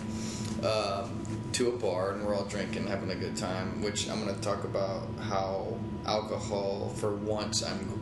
um, 0.65 1.26
to 1.53 1.71
a 1.71 1.77
bar, 1.77 2.13
and 2.13 2.27
we're 2.27 2.35
all 2.35 2.45
drinking, 2.45 2.87
having 2.87 3.11
a 3.11 3.15
good 3.15 3.37
time. 3.37 3.83
Which 3.83 4.09
I'm 4.09 4.23
going 4.23 4.35
to 4.35 4.41
talk 4.41 4.65
about 4.65 5.03
how 5.21 5.77
alcohol, 6.07 6.93
for 6.97 7.15
once, 7.15 7.63
I'm 7.63 8.01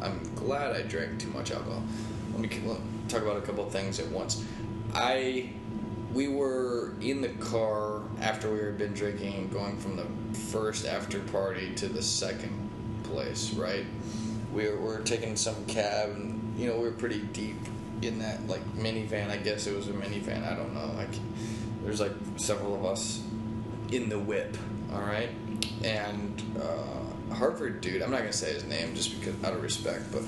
I'm 0.00 0.20
glad 0.34 0.76
I 0.76 0.82
drank 0.82 1.20
too 1.20 1.28
much 1.28 1.50
alcohol. 1.50 1.82
Let 2.32 2.40
me 2.40 2.48
talk 3.08 3.22
about 3.22 3.38
a 3.38 3.42
couple 3.42 3.68
things 3.70 3.98
at 3.98 4.08
once. 4.08 4.44
I 4.94 5.50
we 6.12 6.28
were 6.28 6.94
in 7.00 7.20
the 7.20 7.28
car 7.28 8.00
after 8.20 8.50
we 8.50 8.58
had 8.60 8.78
been 8.78 8.94
drinking 8.94 9.50
going 9.52 9.76
from 9.76 9.96
the 9.96 10.06
first 10.50 10.86
after 10.86 11.20
party 11.20 11.74
to 11.74 11.88
the 11.88 12.02
second 12.02 12.70
place, 13.04 13.52
right? 13.52 13.84
We 14.52 14.68
were, 14.68 14.76
we 14.76 14.86
were 14.86 15.00
taking 15.00 15.36
some 15.36 15.66
cab 15.66 16.10
and, 16.10 16.58
you 16.58 16.68
know, 16.68 16.76
we 16.76 16.84
were 16.84 16.92
pretty 16.92 17.20
deep 17.20 17.58
in 18.00 18.18
that, 18.20 18.46
like, 18.46 18.64
minivan. 18.74 19.30
I 19.30 19.36
guess 19.36 19.66
it 19.66 19.76
was 19.76 19.88
a 19.88 19.92
minivan. 19.92 20.50
I 20.50 20.54
don't 20.54 20.72
know. 20.72 20.90
Like, 20.96 21.14
there's, 21.86 22.00
like, 22.00 22.12
several 22.36 22.74
of 22.74 22.84
us 22.84 23.22
in 23.90 24.10
the 24.10 24.18
whip, 24.18 24.58
all 24.92 25.00
right? 25.00 25.30
And, 25.82 26.42
uh, 26.60 27.34
Harvard 27.34 27.80
dude, 27.80 28.02
I'm 28.02 28.10
not 28.10 28.22
to 28.22 28.32
say 28.32 28.52
his 28.52 28.64
name 28.64 28.94
just 28.94 29.18
because, 29.18 29.34
out 29.42 29.54
of 29.54 29.62
respect, 29.62 30.12
but 30.12 30.22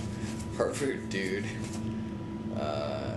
Harvard 0.56 1.10
dude, 1.10 1.44
uh, 2.58 3.16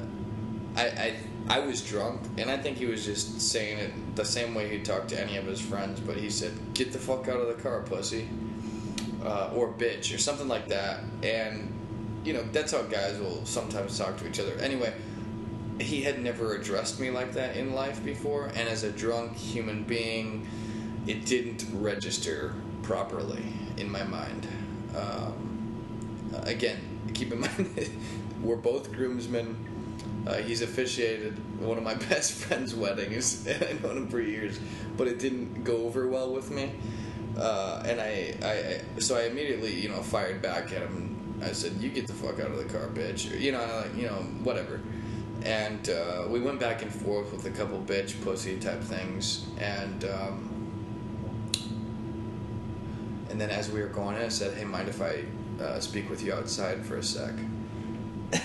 I, 0.75 0.83
I 0.83 1.15
I 1.49 1.59
was 1.59 1.81
drunk, 1.81 2.21
and 2.37 2.49
I 2.49 2.57
think 2.57 2.77
he 2.77 2.85
was 2.85 3.03
just 3.03 3.41
saying 3.41 3.79
it 3.79 4.15
the 4.15 4.23
same 4.23 4.53
way 4.53 4.69
he 4.69 4.83
talked 4.83 5.09
to 5.09 5.19
any 5.19 5.37
of 5.37 5.45
his 5.45 5.59
friends. 5.59 5.99
But 5.99 6.17
he 6.17 6.29
said, 6.29 6.53
"Get 6.73 6.93
the 6.93 6.99
fuck 6.99 7.27
out 7.27 7.39
of 7.41 7.47
the 7.47 7.61
car, 7.61 7.81
pussy," 7.81 8.29
uh, 9.23 9.49
or 9.53 9.73
"bitch," 9.73 10.13
or 10.13 10.17
something 10.17 10.47
like 10.47 10.67
that. 10.69 11.01
And 11.23 11.73
you 12.23 12.33
know 12.33 12.43
that's 12.51 12.71
how 12.71 12.83
guys 12.83 13.19
will 13.19 13.43
sometimes 13.45 13.97
talk 13.97 14.17
to 14.17 14.27
each 14.27 14.39
other. 14.39 14.53
Anyway, 14.61 14.93
he 15.81 16.01
had 16.03 16.21
never 16.21 16.55
addressed 16.55 16.99
me 16.99 17.09
like 17.09 17.33
that 17.33 17.55
in 17.55 17.73
life 17.73 18.03
before, 18.03 18.47
and 18.47 18.67
as 18.67 18.83
a 18.83 18.91
drunk 18.91 19.35
human 19.35 19.83
being, 19.83 20.47
it 21.07 21.25
didn't 21.25 21.65
register 21.73 22.53
properly 22.83 23.43
in 23.77 23.91
my 23.91 24.03
mind. 24.03 24.47
Um, 24.95 26.33
again, 26.43 26.79
keep 27.13 27.31
in 27.31 27.39
mind 27.41 27.91
we're 28.41 28.55
both 28.55 28.91
groomsmen. 28.91 29.67
Uh, 30.27 30.35
he's 30.35 30.61
officiated 30.61 31.37
one 31.59 31.77
of 31.77 31.83
my 31.83 31.93
best 32.09 32.33
friend's 32.33 32.75
weddings, 32.75 33.45
and 33.47 33.63
I've 33.63 33.83
known 33.83 33.97
him 33.97 34.07
for 34.07 34.19
years, 34.19 34.59
but 34.97 35.07
it 35.07 35.19
didn't 35.19 35.63
go 35.63 35.85
over 35.85 36.07
well 36.07 36.31
with 36.31 36.51
me. 36.51 36.71
Uh, 37.37 37.81
and 37.85 38.01
I, 38.01 38.35
I, 38.43 38.51
I, 38.97 38.99
so 38.99 39.17
I 39.17 39.23
immediately, 39.23 39.79
you 39.79 39.89
know, 39.89 40.01
fired 40.01 40.41
back 40.41 40.65
at 40.73 40.81
him. 40.81 41.39
I 41.41 41.53
said, 41.53 41.73
"You 41.79 41.89
get 41.89 42.05
the 42.05 42.13
fuck 42.13 42.39
out 42.39 42.51
of 42.51 42.57
the 42.57 42.65
car, 42.65 42.87
bitch," 42.87 43.39
you 43.39 43.51
know, 43.51 43.83
like, 43.83 43.95
you 43.95 44.07
know, 44.07 44.21
whatever. 44.43 44.81
And 45.43 45.89
uh, 45.89 46.25
we 46.27 46.39
went 46.39 46.59
back 46.59 46.83
and 46.83 46.93
forth 46.93 47.31
with 47.31 47.45
a 47.45 47.49
couple 47.49 47.79
bitch, 47.79 48.21
pussy 48.23 48.59
type 48.59 48.81
things, 48.81 49.47
and 49.59 50.05
um, 50.05 50.51
and 53.29 53.41
then 53.41 53.49
as 53.49 53.71
we 53.71 53.81
were 53.81 53.87
going 53.87 54.17
in, 54.17 54.23
I 54.23 54.27
said, 54.27 54.55
"Hey, 54.55 54.65
mind 54.65 54.87
if 54.87 55.01
I 55.01 55.23
uh, 55.59 55.79
speak 55.79 56.09
with 56.09 56.23
you 56.23 56.33
outside 56.33 56.85
for 56.85 56.97
a 56.97 57.03
sec?" 57.03 57.33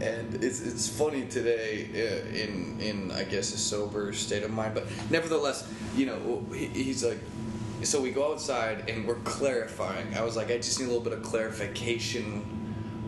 and 0.00 0.42
it's 0.42 0.60
it's 0.60 0.88
funny 0.88 1.26
today 1.26 1.88
uh, 1.94 2.34
in 2.34 2.80
in 2.80 3.12
I 3.12 3.22
guess 3.22 3.54
a 3.54 3.58
sober 3.58 4.12
state 4.12 4.42
of 4.42 4.50
mind, 4.50 4.74
but 4.74 4.86
nevertheless, 5.08 5.72
you 5.94 6.06
know, 6.06 6.44
he, 6.52 6.66
he's 6.66 7.04
like, 7.04 7.20
so 7.84 8.00
we 8.00 8.10
go 8.10 8.32
outside 8.32 8.90
and 8.90 9.06
we're 9.06 9.14
clarifying. 9.16 10.16
I 10.16 10.22
was 10.22 10.36
like, 10.36 10.50
I 10.50 10.56
just 10.56 10.80
need 10.80 10.86
a 10.86 10.88
little 10.88 11.04
bit 11.04 11.12
of 11.12 11.22
clarification 11.22 12.59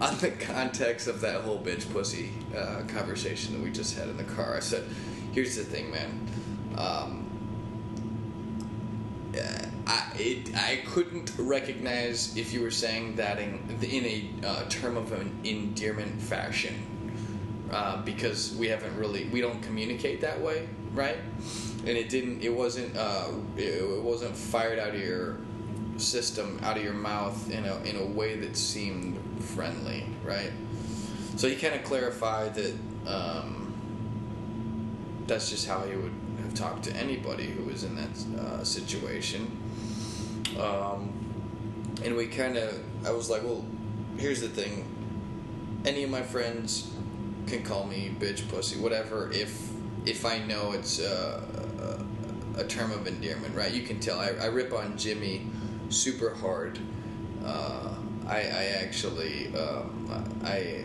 on 0.10 0.18
the 0.18 0.30
context 0.30 1.06
of 1.06 1.20
that 1.20 1.42
whole 1.42 1.60
bitch 1.60 1.90
pussy 1.92 2.30
uh, 2.56 2.82
conversation 2.88 3.54
that 3.54 3.62
we 3.62 3.70
just 3.70 3.96
had 3.96 4.08
in 4.08 4.16
the 4.16 4.24
car. 4.24 4.56
I 4.56 4.60
said, 4.60 4.84
here's 5.30 5.54
the 5.54 5.62
thing, 5.62 5.92
man. 5.92 6.28
Um, 6.76 7.22
I, 9.86 10.12
it, 10.16 10.56
I 10.56 10.80
couldn't 10.86 11.32
recognize 11.38 12.36
if 12.36 12.52
you 12.52 12.62
were 12.62 12.70
saying 12.70 13.16
that 13.16 13.38
in, 13.38 13.60
in 13.82 14.04
a 14.04 14.46
uh, 14.46 14.64
term 14.68 14.96
of 14.96 15.12
an 15.12 15.38
endearment 15.44 16.20
fashion 16.20 16.74
uh, 17.72 18.02
because 18.02 18.54
we 18.56 18.68
haven't 18.68 18.96
really 18.96 19.24
we 19.28 19.40
don't 19.40 19.62
communicate 19.62 20.20
that 20.20 20.40
way 20.40 20.68
right 20.92 21.16
and 21.80 21.88
it 21.88 22.10
didn't 22.10 22.42
it 22.42 22.54
wasn't 22.54 22.94
uh, 22.96 23.28
it, 23.56 23.82
it 23.82 24.02
wasn't 24.02 24.36
fired 24.36 24.78
out 24.78 24.94
of 24.94 25.00
your 25.00 25.38
system 26.02 26.60
out 26.62 26.76
of 26.76 26.82
your 26.82 26.92
mouth 26.92 27.50
in 27.50 27.64
a, 27.64 27.76
in 27.82 27.96
a 27.96 28.04
way 28.04 28.36
that 28.36 28.56
seemed 28.56 29.18
friendly 29.40 30.06
right 30.24 30.52
so 31.36 31.48
he 31.48 31.56
kind 31.56 31.74
of 31.74 31.82
clarified 31.84 32.54
that 32.54 32.74
um, 33.06 33.72
that's 35.26 35.50
just 35.50 35.66
how 35.66 35.80
he 35.82 35.96
would 35.96 36.12
have 36.42 36.54
talked 36.54 36.84
to 36.84 36.94
anybody 36.96 37.46
who 37.46 37.64
was 37.64 37.84
in 37.84 37.96
that 37.96 38.40
uh, 38.40 38.64
situation 38.64 39.50
um, 40.58 41.12
and 42.04 42.16
we 42.16 42.26
kind 42.26 42.56
of, 42.56 42.78
I 43.06 43.12
was 43.12 43.30
like, 43.30 43.42
well, 43.42 43.64
here's 44.16 44.40
the 44.40 44.48
thing. 44.48 44.86
Any 45.84 46.02
of 46.02 46.10
my 46.10 46.22
friends 46.22 46.92
can 47.46 47.62
call 47.62 47.86
me 47.86 48.14
bitch, 48.18 48.48
pussy, 48.48 48.78
whatever. 48.78 49.30
If 49.32 49.70
if 50.04 50.26
I 50.26 50.38
know 50.38 50.72
it's 50.72 50.98
a, 50.98 51.42
a 52.56 52.64
term 52.64 52.90
of 52.90 53.06
endearment, 53.06 53.54
right? 53.54 53.72
You 53.72 53.82
can 53.82 54.00
tell. 54.00 54.18
I, 54.18 54.30
I 54.40 54.46
rip 54.46 54.72
on 54.72 54.96
Jimmy 54.96 55.46
super 55.92 56.34
hard. 56.34 56.78
Uh, 57.44 57.94
I, 58.26 58.38
I 58.38 58.64
actually 58.80 59.54
um, 59.54 60.08
I 60.44 60.84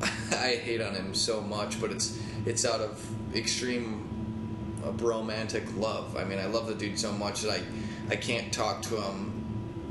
I 0.32 0.56
hate 0.56 0.80
on 0.80 0.94
him 0.94 1.14
so 1.14 1.40
much, 1.40 1.80
but 1.80 1.90
it's 1.90 2.18
it's 2.46 2.64
out 2.64 2.80
of 2.80 3.04
extreme 3.34 4.08
uh, 4.84 4.92
romantic 4.92 5.64
love. 5.76 6.16
I 6.16 6.24
mean, 6.24 6.38
I 6.38 6.46
love 6.46 6.66
the 6.66 6.74
dude 6.74 6.98
so 6.98 7.12
much 7.12 7.42
that 7.42 7.50
I 7.50 7.62
I 8.10 8.16
can't 8.16 8.52
talk 8.52 8.82
to 8.82 9.00
him 9.00 9.34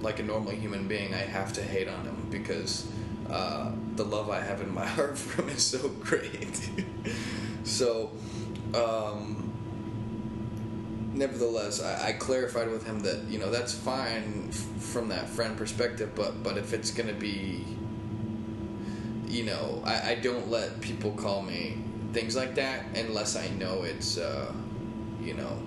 like 0.02 0.20
a 0.20 0.24
normal 0.24 0.52
human 0.52 0.88
being. 0.88 1.14
I 1.14 1.20
have 1.20 1.54
to 1.54 1.64
hate 1.64 1.88
on 1.88 2.06
him 2.06 2.28
because 2.30 2.88
uh, 3.30 3.72
the 3.96 4.04
love 4.04 4.30
I 4.30 4.42
have 4.42 4.62
in 4.62 4.74
my 4.74 4.86
heart 4.98 5.18
for 5.18 5.42
him 5.42 5.50
is 5.50 5.64
so 5.64 5.90
great. 5.90 6.70
so, 7.64 8.12
um, 8.76 9.43
nevertheless, 11.14 11.82
I, 11.82 12.10
I, 12.10 12.12
clarified 12.14 12.70
with 12.70 12.86
him 12.86 13.00
that 13.02 13.24
you 13.30 13.40
know 13.40 13.50
that's 13.50 13.74
fine 13.74 14.48
f- 14.50 14.56
from 14.56 15.10
that 15.10 15.30
friend 15.30 15.58
perspective, 15.58 16.12
but 16.16 16.44
but 16.44 16.58
if 16.58 16.74
it's 16.74 16.92
gonna 16.92 17.14
be, 17.14 17.66
you 19.28 19.44
know, 19.44 19.82
I, 19.86 20.12
I 20.12 20.16
don't 20.16 20.50
let 20.50 20.82
people 20.82 21.12
call 21.12 21.42
me 21.42 21.78
things 22.14 22.36
like 22.36 22.56
that 22.56 22.86
unless 22.96 23.36
I 23.36 23.48
know 23.50 23.84
it's, 23.84 24.18
uh, 24.18 24.52
you 25.22 25.34
know 25.34 25.58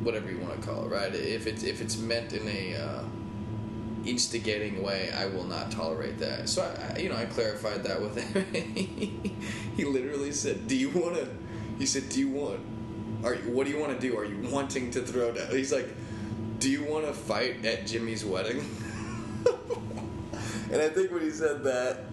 whatever 0.00 0.30
you 0.30 0.38
want 0.38 0.60
to 0.60 0.66
call 0.66 0.84
it, 0.84 0.88
right? 0.88 1.14
If 1.14 1.46
it's 1.46 1.62
if 1.62 1.80
it's 1.80 1.98
meant 1.98 2.32
in 2.32 2.46
a 2.48 2.76
uh, 2.76 3.02
instigating 4.04 4.82
way, 4.82 5.10
I 5.10 5.26
will 5.26 5.44
not 5.44 5.70
tolerate 5.70 6.18
that. 6.18 6.48
So 6.48 6.62
I, 6.62 6.98
you 6.98 7.08
know, 7.08 7.16
I 7.16 7.26
clarified 7.26 7.84
that 7.84 8.00
with 8.00 8.16
him. 8.16 8.44
he 9.76 9.84
literally 9.84 10.32
said, 10.32 10.66
"Do 10.66 10.76
you 10.76 10.90
want 10.90 11.16
to?" 11.16 11.28
He 11.78 11.86
said, 11.86 12.08
"Do 12.08 12.20
you 12.20 12.28
want? 12.30 12.60
Are 13.24 13.34
you, 13.34 13.50
what 13.50 13.66
do 13.66 13.72
you 13.72 13.78
want 13.78 13.98
to 13.98 14.00
do? 14.00 14.16
Are 14.16 14.24
you 14.24 14.38
wanting 14.50 14.90
to 14.92 15.02
throw 15.02 15.32
down?" 15.32 15.50
He's 15.50 15.72
like, 15.72 15.88
"Do 16.58 16.70
you 16.70 16.84
want 16.84 17.06
to 17.06 17.12
fight 17.12 17.64
at 17.64 17.86
Jimmy's 17.86 18.24
wedding?" 18.24 18.58
and 20.72 20.80
I 20.80 20.88
think 20.88 21.10
when 21.10 21.22
he 21.22 21.30
said 21.30 21.64
that, 21.64 22.04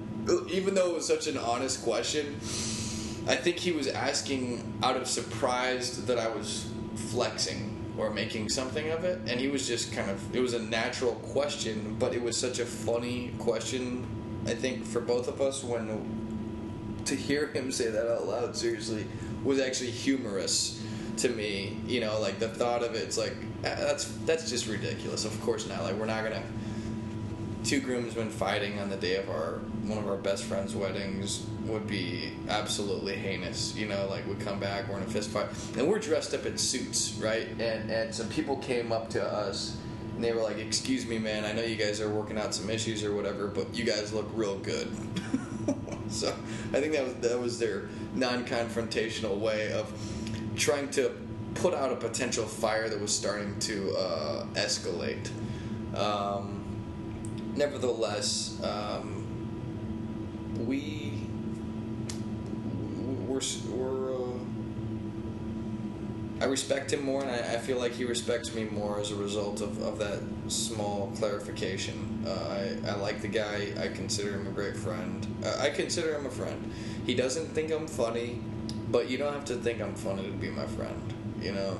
even 0.52 0.74
though 0.74 0.92
it 0.92 0.96
was 0.96 1.08
such 1.08 1.28
an 1.28 1.38
honest 1.38 1.84
question. 1.84 2.40
I 3.28 3.36
think 3.36 3.58
he 3.58 3.72
was 3.72 3.88
asking 3.88 4.80
out 4.84 4.98
of 4.98 5.08
surprise 5.08 6.06
that 6.06 6.20
I 6.20 6.28
was 6.28 6.70
flexing 6.96 7.76
or 7.98 8.12
making 8.12 8.50
something 8.50 8.92
of 8.92 9.04
it. 9.04 9.20
And 9.28 9.40
he 9.40 9.48
was 9.48 9.68
just 9.68 9.92
kind 9.94 10.12
of, 10.12 10.36
it 10.36 10.42
was 10.42 10.54
a 10.54 10.62
natural 10.62 11.14
question, 11.14 11.96
but 12.00 12.14
it 12.14 12.22
was 12.22 12.38
such 12.38 12.60
a 12.60 12.66
funny 12.66 13.34
question, 13.40 14.06
I 14.46 14.54
think, 14.54 14.86
for 14.86 15.02
both 15.02 15.28
of 15.28 15.42
us 15.42 15.64
when 15.64 17.04
to 17.06 17.16
hear 17.16 17.48
him 17.48 17.72
say 17.72 17.90
that 17.90 18.12
out 18.12 18.28
loud, 18.28 18.56
seriously, 18.56 19.08
was 19.44 19.60
actually 19.60 19.92
humorous 19.92 20.84
to 21.18 21.30
me. 21.30 21.78
You 21.88 22.02
know, 22.02 22.20
like 22.20 22.40
the 22.40 22.50
thought 22.50 22.84
of 22.84 22.96
it's 22.96 23.18
like, 23.18 23.36
ah, 23.60 23.76
that's, 23.78 24.06
that's 24.26 24.50
just 24.50 24.68
ridiculous. 24.68 25.26
Of 25.26 25.40
course 25.42 25.68
not. 25.68 25.84
Like, 25.84 25.96
we're 25.96 26.06
not 26.06 26.24
to 26.24 26.42
two 27.66 27.82
groomsmen 27.82 28.30
fighting 28.30 28.80
on 28.80 28.90
the 28.90 28.96
day 28.96 29.16
of 29.16 29.28
our 29.30 29.60
one 29.86 29.98
of 29.98 30.08
our 30.08 30.18
best 30.18 30.46
friends' 30.46 30.76
weddings 30.76 31.46
would 31.66 31.88
be 31.88 32.32
absolutely 32.50 33.16
heinous. 33.16 33.76
You 33.76 33.88
know, 33.88 34.08
like 34.10 34.28
we 34.28 34.36
come 34.36 34.60
back, 34.60 34.88
we're 34.88 34.98
in 34.98 35.04
a 35.04 35.08
fist 35.08 35.32
fight, 35.32 35.48
and 35.78 35.88
we're 35.88 36.00
dressed 36.00 36.34
up 36.34 36.46
in 36.46 36.58
suits, 36.58 37.14
right? 37.16 37.48
And 37.60 37.90
and 37.90 38.14
some 38.14 38.30
people 38.30 38.58
came 38.58 38.92
up 38.92 39.10
to 39.12 39.24
us 39.24 39.78
and 40.16 40.24
they 40.24 40.32
were 40.32 40.42
like, 40.42 40.58
"Excuse 40.58 41.06
me, 41.06 41.18
man, 41.18 41.44
I 41.44 41.52
know 41.52 41.64
you 41.64 41.76
guys 41.76 42.00
are 42.02 42.10
working 42.10 42.38
out 42.38 42.54
some 42.54 42.70
issues 42.70 43.04
or 43.04 43.14
whatever, 43.14 43.48
but 43.48 43.76
you 43.76 43.84
guys 43.84 44.14
look 44.14 44.30
real 44.34 44.58
good." 44.60 44.90
so 46.10 46.30
I 46.74 46.80
think 46.80 46.94
that 46.94 47.04
was 47.04 47.14
that 47.16 47.40
was 47.40 47.60
their 47.60 47.90
non-confrontational 48.14 49.38
way 49.38 49.72
of 49.72 49.92
trying 50.56 50.90
to 50.92 51.12
put 51.56 51.74
out 51.74 51.92
a 51.92 51.96
potential 51.96 52.46
fire 52.46 52.90
that 52.90 53.00
was 53.00 53.16
starting 53.16 53.58
to 53.60 53.96
uh, 53.96 54.46
escalate. 54.54 55.30
Um, 55.96 56.66
nevertheless, 57.56 58.62
um, 58.64 59.24
we 60.66 61.26
we're, 63.70 64.14
uh, 64.14 64.30
I 66.42 66.46
respect 66.46 66.94
him 66.94 67.04
more, 67.04 67.22
and 67.22 67.30
I, 67.30 67.56
I, 67.56 67.58
feel 67.58 67.78
like 67.78 67.92
he 67.94 68.06
respects 68.06 68.54
me 68.54 68.66
more 68.66 69.00
as 69.00 69.12
a 69.12 69.16
result 69.16 69.62
of, 69.62 69.82
of 69.82 70.00
that 70.00 70.22
small 70.48 71.12
clarification. 71.18 72.24
Uh, 72.26 72.78
I, 72.86 72.92
I 72.92 72.96
like 72.96 73.22
the 73.22 73.28
guy. 73.28 73.74
I 73.80 73.88
consider 73.90 74.32
him 74.32 74.48
a 74.48 74.52
great 74.52 74.78
friend. 74.78 75.26
Uh, 75.44 75.58
I 75.60 75.70
consider 75.70 76.16
him 76.16 76.26
a 76.26 76.30
friend. 76.30 76.72
He 77.06 77.14
doesn't 77.14 77.48
think 77.48 77.72
I'm 77.72 77.88
funny, 77.88 78.42
but 78.96 79.10
you 79.10 79.18
don't 79.18 79.34
have 79.34 79.44
to 79.44 79.56
think 79.56 79.82
I'm 79.82 79.94
funny 79.94 80.24
to 80.24 80.32
be 80.32 80.50
my 80.50 80.66
friend. 80.68 81.14
You 81.42 81.52
know, 81.52 81.78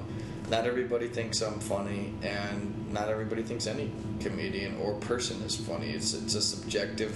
not 0.50 0.66
everybody 0.66 1.08
thinks 1.08 1.42
I'm 1.42 1.62
funny, 1.62 2.14
and 2.22 2.92
not 2.92 3.08
everybody 3.08 3.42
thinks 3.42 3.68
any 3.68 3.90
comedian 4.20 4.76
or 4.82 4.96
person 4.96 5.42
is 5.44 5.56
funny. 5.56 5.92
It's 5.92 6.14
it's 6.14 6.36
a 6.36 6.42
subjective 6.42 7.16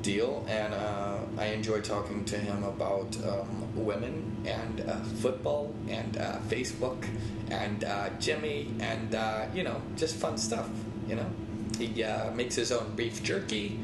deal, 0.00 0.46
and 0.48 0.72
uh, 0.72 1.18
I 1.36 1.44
enjoy 1.58 1.82
talking 1.82 2.24
to 2.24 2.38
him 2.38 2.64
about 2.64 3.14
um, 3.28 3.84
women 3.84 4.14
and 4.46 4.80
uh, 4.80 5.00
football 5.20 5.74
and 5.88 6.16
uh, 6.16 6.38
Facebook 6.48 7.06
and 7.50 7.84
uh, 7.84 8.08
Jimmy 8.18 8.74
and 8.80 9.14
uh, 9.14 9.44
you 9.54 9.62
know 9.62 9.82
just 9.94 10.16
fun 10.16 10.38
stuff. 10.38 10.70
You 11.06 11.16
know, 11.16 11.30
he 11.76 12.02
uh, 12.02 12.30
makes 12.30 12.54
his 12.54 12.72
own 12.72 12.96
beef 12.96 13.22
jerky, 13.22 13.78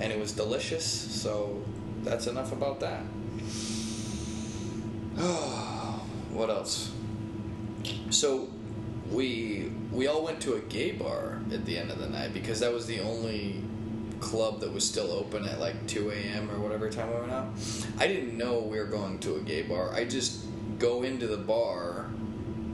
and 0.00 0.10
it 0.10 0.18
was 0.18 0.32
delicious. 0.32 0.86
So 0.86 1.62
that's 2.04 2.26
enough 2.26 2.52
about 2.52 2.80
that. 2.80 3.02
what 6.30 6.48
else? 6.48 6.90
So 8.10 8.48
we 9.10 9.70
we 9.90 10.06
all 10.06 10.24
went 10.24 10.40
to 10.42 10.54
a 10.54 10.60
gay 10.60 10.92
bar 10.92 11.40
at 11.52 11.66
the 11.66 11.76
end 11.76 11.90
of 11.90 11.98
the 11.98 12.08
night 12.08 12.32
because 12.32 12.60
that 12.60 12.72
was 12.72 12.86
the 12.86 13.00
only 13.00 13.62
club 14.20 14.60
that 14.60 14.72
was 14.72 14.88
still 14.88 15.10
open 15.10 15.44
at 15.46 15.58
like 15.60 15.86
2 15.88 16.10
a.m. 16.10 16.50
or 16.50 16.60
whatever 16.60 16.88
time 16.88 17.10
we 17.10 17.20
went 17.20 17.32
out. 17.32 17.48
I 17.98 18.06
didn't 18.06 18.38
know 18.38 18.60
we 18.60 18.78
were 18.78 18.86
going 18.86 19.18
to 19.20 19.34
a 19.34 19.40
gay 19.40 19.62
bar. 19.62 19.92
I 19.92 20.04
just 20.04 20.46
go 20.78 21.02
into 21.02 21.26
the 21.26 21.36
bar 21.36 22.10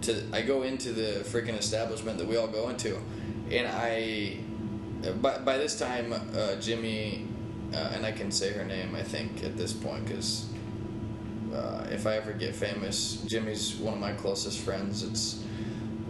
to 0.02 0.22
I 0.32 0.42
go 0.42 0.62
into 0.62 0.92
the 0.92 1.24
freaking 1.24 1.58
establishment 1.58 2.18
that 2.18 2.28
we 2.28 2.36
all 2.36 2.46
go 2.46 2.68
into, 2.68 2.98
and 3.50 3.66
I 3.66 4.38
by 5.20 5.38
by 5.38 5.58
this 5.58 5.76
time 5.78 6.12
uh, 6.12 6.54
Jimmy 6.56 7.26
uh, 7.74 7.92
and 7.94 8.06
I 8.06 8.12
can 8.12 8.30
say 8.30 8.52
her 8.52 8.64
name 8.64 8.94
I 8.94 9.02
think 9.02 9.42
at 9.42 9.56
this 9.56 9.72
point 9.72 10.06
because. 10.06 10.46
Uh, 11.54 11.86
if 11.90 12.06
I 12.06 12.16
ever 12.16 12.32
get 12.32 12.54
famous, 12.54 13.22
Jimmy's 13.26 13.76
one 13.76 13.94
of 13.94 14.00
my 14.00 14.12
closest 14.12 14.60
friends. 14.60 15.02
It's 15.02 15.44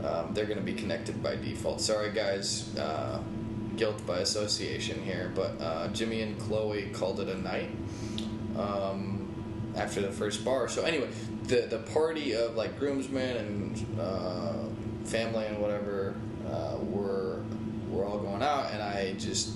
um, 0.04 0.32
they're 0.32 0.46
going 0.46 0.58
to 0.58 0.64
be 0.64 0.74
connected 0.74 1.22
by 1.22 1.36
default. 1.36 1.80
Sorry, 1.80 2.12
guys, 2.12 2.76
uh, 2.78 3.20
guilt 3.76 4.04
by 4.06 4.18
association 4.18 5.02
here, 5.02 5.32
but 5.34 5.60
uh, 5.60 5.88
Jimmy 5.88 6.22
and 6.22 6.38
Chloe 6.38 6.90
called 6.92 7.20
it 7.20 7.28
a 7.28 7.38
night 7.38 7.70
um, 8.56 9.72
after 9.76 10.00
the 10.00 10.10
first 10.10 10.44
bar. 10.44 10.68
So 10.68 10.82
anyway, 10.82 11.08
the 11.44 11.62
the 11.62 11.78
party 11.78 12.34
of 12.34 12.56
like 12.56 12.78
groomsmen 12.78 13.36
and 13.36 14.00
uh, 14.00 14.54
family 15.04 15.46
and 15.46 15.58
whatever 15.58 16.14
uh, 16.48 16.76
were 16.80 17.42
were 17.90 18.04
all 18.04 18.18
going 18.18 18.42
out, 18.42 18.70
and 18.72 18.82
I 18.82 19.14
just 19.14 19.54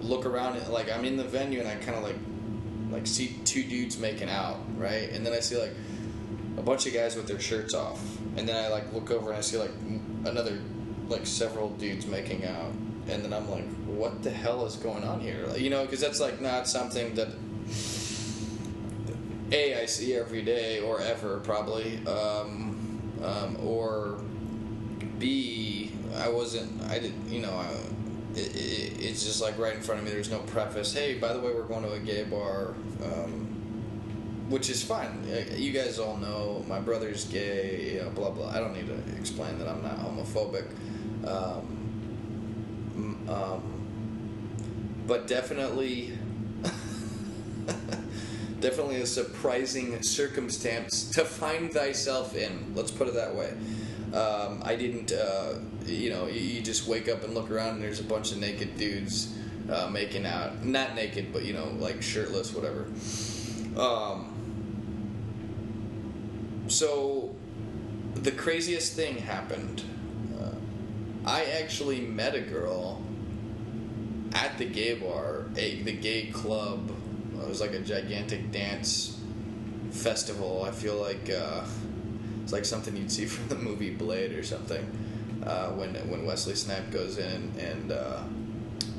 look 0.00 0.26
around 0.26 0.56
and 0.56 0.68
like 0.68 0.90
I'm 0.90 1.04
in 1.04 1.16
the 1.16 1.24
venue 1.24 1.60
and 1.60 1.68
I 1.68 1.74
kind 1.76 1.96
of 1.96 2.02
like 2.02 2.16
like 2.90 3.06
see 3.06 3.36
two 3.44 3.62
dudes 3.62 3.98
making 3.98 4.30
out, 4.30 4.58
right? 4.76 5.10
And 5.10 5.24
then 5.24 5.32
I 5.32 5.40
see 5.40 5.56
like 5.56 5.74
a 6.56 6.62
bunch 6.62 6.86
of 6.86 6.94
guys 6.94 7.16
with 7.16 7.26
their 7.26 7.40
shirts 7.40 7.74
off, 7.74 8.00
and 8.36 8.48
then 8.48 8.56
I 8.56 8.68
like 8.68 8.92
look 8.92 9.10
over 9.10 9.30
and 9.30 9.38
I 9.38 9.40
see 9.42 9.58
like 9.58 9.72
another 10.24 10.58
like 11.08 11.26
several 11.26 11.70
dudes 11.70 12.06
making 12.06 12.44
out, 12.44 12.72
and 13.08 13.24
then 13.24 13.32
I'm 13.32 13.50
like, 13.50 13.66
what 13.86 14.22
the 14.22 14.30
hell 14.30 14.66
is 14.66 14.76
going 14.76 15.04
on 15.04 15.20
here? 15.20 15.46
Like, 15.46 15.60
you 15.60 15.70
know, 15.70 15.82
because 15.82 16.00
that's 16.00 16.20
like 16.20 16.40
not 16.40 16.68
something 16.68 17.14
that 17.14 17.28
a 19.52 19.82
I 19.82 19.86
see 19.86 20.14
every 20.14 20.42
day 20.42 20.80
or 20.80 21.00
ever 21.00 21.40
probably, 21.40 21.98
um, 22.06 23.00
um, 23.22 23.56
or 23.62 24.20
b 25.18 25.90
I 26.16 26.28
wasn't 26.28 26.82
I 26.84 26.98
didn't 26.98 27.30
you 27.30 27.40
know. 27.40 27.52
I, 27.52 27.66
it, 28.38 28.54
it, 28.56 29.00
it's 29.00 29.24
just 29.24 29.40
like 29.40 29.58
right 29.58 29.74
in 29.74 29.80
front 29.80 30.00
of 30.00 30.04
me. 30.06 30.12
There's 30.12 30.30
no 30.30 30.38
preface. 30.40 30.92
Hey, 30.92 31.18
by 31.18 31.32
the 31.32 31.40
way, 31.40 31.52
we're 31.52 31.64
going 31.64 31.82
to 31.82 31.92
a 31.92 31.98
gay 31.98 32.24
bar, 32.24 32.74
um, 33.02 33.46
which 34.48 34.70
is 34.70 34.82
fine. 34.82 35.24
Uh, 35.30 35.54
You 35.54 35.72
guys 35.72 35.98
all 35.98 36.16
know 36.16 36.64
my 36.68 36.80
brother's 36.80 37.24
gay. 37.24 38.02
Blah 38.14 38.30
blah. 38.30 38.50
I 38.50 38.58
don't 38.58 38.74
need 38.74 38.86
to 38.86 39.16
explain 39.16 39.58
that 39.58 39.68
I'm 39.68 39.82
not 39.82 39.98
homophobic. 39.98 40.66
Um, 41.26 41.74
um, 43.28 43.62
but 45.06 45.26
definitely, 45.26 46.12
definitely 48.60 49.00
a 49.00 49.06
surprising 49.06 50.02
circumstance 50.02 51.10
to 51.12 51.24
find 51.24 51.72
thyself 51.72 52.36
in. 52.36 52.72
Let's 52.74 52.90
put 52.90 53.08
it 53.08 53.14
that 53.14 53.34
way. 53.34 53.52
Um, 54.14 54.62
I 54.64 54.74
didn't, 54.76 55.12
uh, 55.12 55.54
you 55.84 56.10
know, 56.10 56.26
you, 56.26 56.40
you 56.40 56.62
just 56.62 56.86
wake 56.86 57.08
up 57.08 57.24
and 57.24 57.34
look 57.34 57.50
around 57.50 57.74
and 57.74 57.82
there's 57.82 58.00
a 58.00 58.04
bunch 58.04 58.32
of 58.32 58.38
naked 58.38 58.76
dudes 58.78 59.34
uh, 59.70 59.88
making 59.90 60.24
out. 60.24 60.64
Not 60.64 60.94
naked, 60.94 61.32
but, 61.32 61.44
you 61.44 61.52
know, 61.52 61.68
like 61.78 62.00
shirtless, 62.02 62.54
whatever. 62.54 62.86
Um, 63.78 64.34
so, 66.68 67.34
the 68.14 68.32
craziest 68.32 68.94
thing 68.94 69.18
happened. 69.18 69.82
Uh, 70.40 70.54
I 71.24 71.44
actually 71.60 72.00
met 72.00 72.34
a 72.34 72.40
girl 72.40 73.02
at 74.34 74.58
the 74.58 74.64
gay 74.64 74.94
bar, 74.94 75.46
a, 75.56 75.82
the 75.82 75.92
gay 75.92 76.26
club. 76.26 76.90
It 77.40 77.48
was 77.48 77.60
like 77.60 77.72
a 77.72 77.80
gigantic 77.80 78.50
dance 78.50 79.18
festival. 79.90 80.64
I 80.64 80.70
feel 80.70 80.96
like 80.96 81.30
uh, 81.30 81.64
it's 82.48 82.52
like 82.54 82.64
something 82.64 82.96
you'd 82.96 83.12
see 83.12 83.26
from 83.34 83.46
the 83.48 83.62
movie 83.62 83.90
Blade 83.90 84.32
or 84.32 84.42
something. 84.42 84.90
Uh, 85.44 85.68
when 85.72 85.94
when 86.08 86.24
Wesley 86.24 86.54
Snipes 86.54 86.90
goes 86.90 87.18
in 87.18 87.52
and 87.58 87.92
uh, 87.92 88.22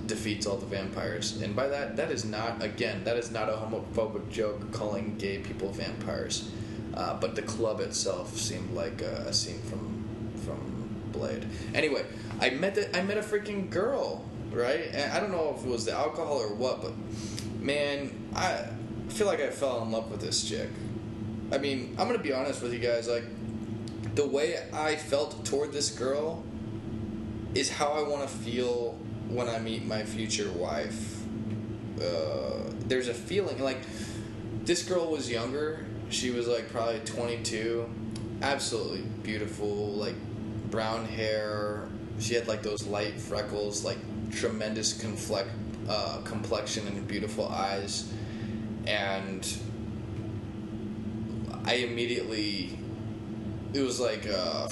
defeats 0.05 0.45
all 0.45 0.55
the 0.55 0.67
vampires, 0.67 1.41
and 1.41 1.55
by 1.55 1.67
that 1.67 1.97
that 1.97 2.11
is 2.11 2.25
not 2.25 2.63
again 2.63 3.03
that 3.05 3.17
is 3.17 3.31
not 3.31 3.49
a 3.49 3.53
homophobic 3.53 4.29
joke 4.29 4.71
calling 4.71 5.17
gay 5.17 5.39
people 5.39 5.71
vampires, 5.71 6.51
uh, 6.93 7.19
but 7.19 7.35
the 7.35 7.41
club 7.41 7.79
itself 7.79 8.37
seemed 8.37 8.71
like 8.73 9.01
a, 9.01 9.25
a 9.27 9.33
scene 9.33 9.61
from 9.63 10.07
from 10.45 11.01
Blade. 11.11 11.45
Anyway, 11.73 12.05
I 12.39 12.51
met 12.51 12.75
the, 12.75 12.95
I 12.95 13.01
met 13.01 13.17
a 13.17 13.21
freaking 13.21 13.71
girl, 13.71 14.23
right? 14.51 14.91
And 14.93 15.11
I 15.11 15.19
don't 15.19 15.31
know 15.31 15.55
if 15.57 15.65
it 15.65 15.69
was 15.69 15.85
the 15.85 15.93
alcohol 15.93 16.37
or 16.37 16.53
what, 16.53 16.83
but 16.83 16.93
man, 17.59 18.29
I 18.35 18.67
feel 19.09 19.25
like 19.25 19.41
I 19.41 19.49
fell 19.49 19.81
in 19.81 19.91
love 19.91 20.11
with 20.11 20.21
this 20.21 20.47
chick. 20.47 20.69
I 21.51 21.57
mean, 21.57 21.95
I'm 21.97 22.07
gonna 22.07 22.19
be 22.19 22.31
honest 22.31 22.61
with 22.61 22.73
you 22.73 22.79
guys. 22.79 23.07
Like, 23.07 23.23
the 24.19 24.27
way 24.27 24.61
I 24.73 24.97
felt 24.97 25.45
toward 25.45 25.71
this 25.71 25.89
girl 25.91 26.43
is 27.55 27.69
how 27.69 27.93
I 27.93 28.05
want 28.05 28.21
to 28.23 28.27
feel 28.27 28.99
when 29.29 29.47
I 29.47 29.59
meet 29.59 29.85
my 29.85 30.03
future 30.03 30.51
wife. 30.51 31.23
Uh, 31.97 32.69
there's 32.87 33.07
a 33.07 33.13
feeling 33.13 33.63
like 33.63 33.77
this 34.65 34.83
girl 34.83 35.09
was 35.09 35.31
younger. 35.31 35.85
She 36.09 36.31
was 36.31 36.49
like 36.49 36.69
probably 36.69 36.99
22. 36.99 37.89
Absolutely 38.41 39.03
beautiful, 39.23 39.93
like 39.93 40.15
brown 40.69 41.05
hair. 41.05 41.87
She 42.19 42.33
had 42.33 42.45
like 42.45 42.61
those 42.61 42.85
light 42.85 43.21
freckles, 43.21 43.85
like 43.85 43.99
tremendous 44.31 45.01
uh, 45.87 46.19
complexion 46.25 46.87
and 46.87 47.07
beautiful 47.07 47.47
eyes. 47.47 48.11
And 48.85 49.47
I 51.63 51.75
immediately 51.75 52.78
it 53.73 53.81
was 53.81 53.99
like 53.99 54.25
a, 54.25 54.67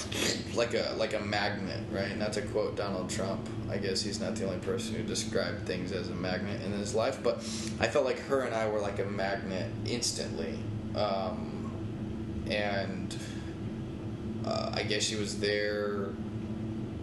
like 0.54 0.74
a 0.74 0.94
like 0.96 1.14
a 1.14 1.20
magnet, 1.20 1.80
right? 1.92 2.16
Not 2.16 2.32
to 2.34 2.42
quote 2.42 2.76
Donald 2.76 3.08
Trump. 3.08 3.48
I 3.70 3.76
guess 3.76 4.02
he's 4.02 4.20
not 4.20 4.34
the 4.34 4.46
only 4.46 4.58
person 4.58 4.94
who 4.94 5.02
described 5.02 5.66
things 5.66 5.92
as 5.92 6.08
a 6.08 6.14
magnet 6.14 6.62
in 6.62 6.72
his 6.72 6.94
life, 6.94 7.22
but 7.22 7.36
I 7.80 7.86
felt 7.86 8.04
like 8.04 8.18
her 8.20 8.42
and 8.42 8.54
I 8.54 8.68
were 8.68 8.80
like 8.80 8.98
a 8.98 9.04
magnet 9.04 9.70
instantly, 9.86 10.58
um, 10.96 11.70
and 12.50 13.16
uh, 14.44 14.72
I 14.74 14.82
guess 14.82 15.04
she 15.04 15.16
was 15.16 15.38
there, 15.38 16.08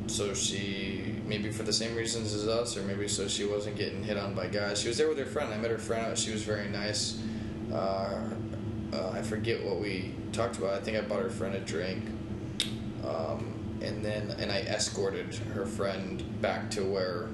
so 0.08 0.34
she 0.34 1.16
maybe 1.26 1.52
for 1.52 1.64
the 1.64 1.74
same 1.74 1.96
reasons 1.96 2.34
as 2.34 2.48
us, 2.48 2.76
or 2.78 2.82
maybe 2.84 3.08
so 3.08 3.28
she 3.28 3.46
wasn't 3.46 3.78
getting 3.78 4.04
hit 4.04 4.18
on 4.18 4.34
by 4.34 4.48
guys. 4.48 4.82
She 4.82 4.88
was 4.88 4.98
there 4.98 5.08
with 5.08 5.18
her 5.18 5.26
friend. 5.26 5.54
I 5.54 5.58
met 5.58 5.72
her 5.72 5.78
friend 5.78 6.08
out. 6.08 6.18
She 6.18 6.32
was 6.32 6.44
very 6.44 6.68
nice. 6.68 7.20
Uh, 7.74 8.22
uh, 8.96 9.12
I 9.14 9.22
forget 9.22 9.64
what 9.64 9.80
we 9.80 10.14
talked 10.32 10.58
about. 10.58 10.74
I 10.74 10.80
think 10.80 10.98
I 10.98 11.02
bought 11.02 11.22
her 11.22 11.30
friend 11.30 11.56
a 11.56 11.60
drink, 11.60 12.06
um, 13.06 13.54
and 13.82 14.04
then 14.04 14.32
and 14.40 14.52
I 14.52 14.60
escorted 14.62 15.36
her 15.54 15.66
friend 15.66 16.42
back 16.42 16.72
to 16.72 16.84
where 16.84 17.30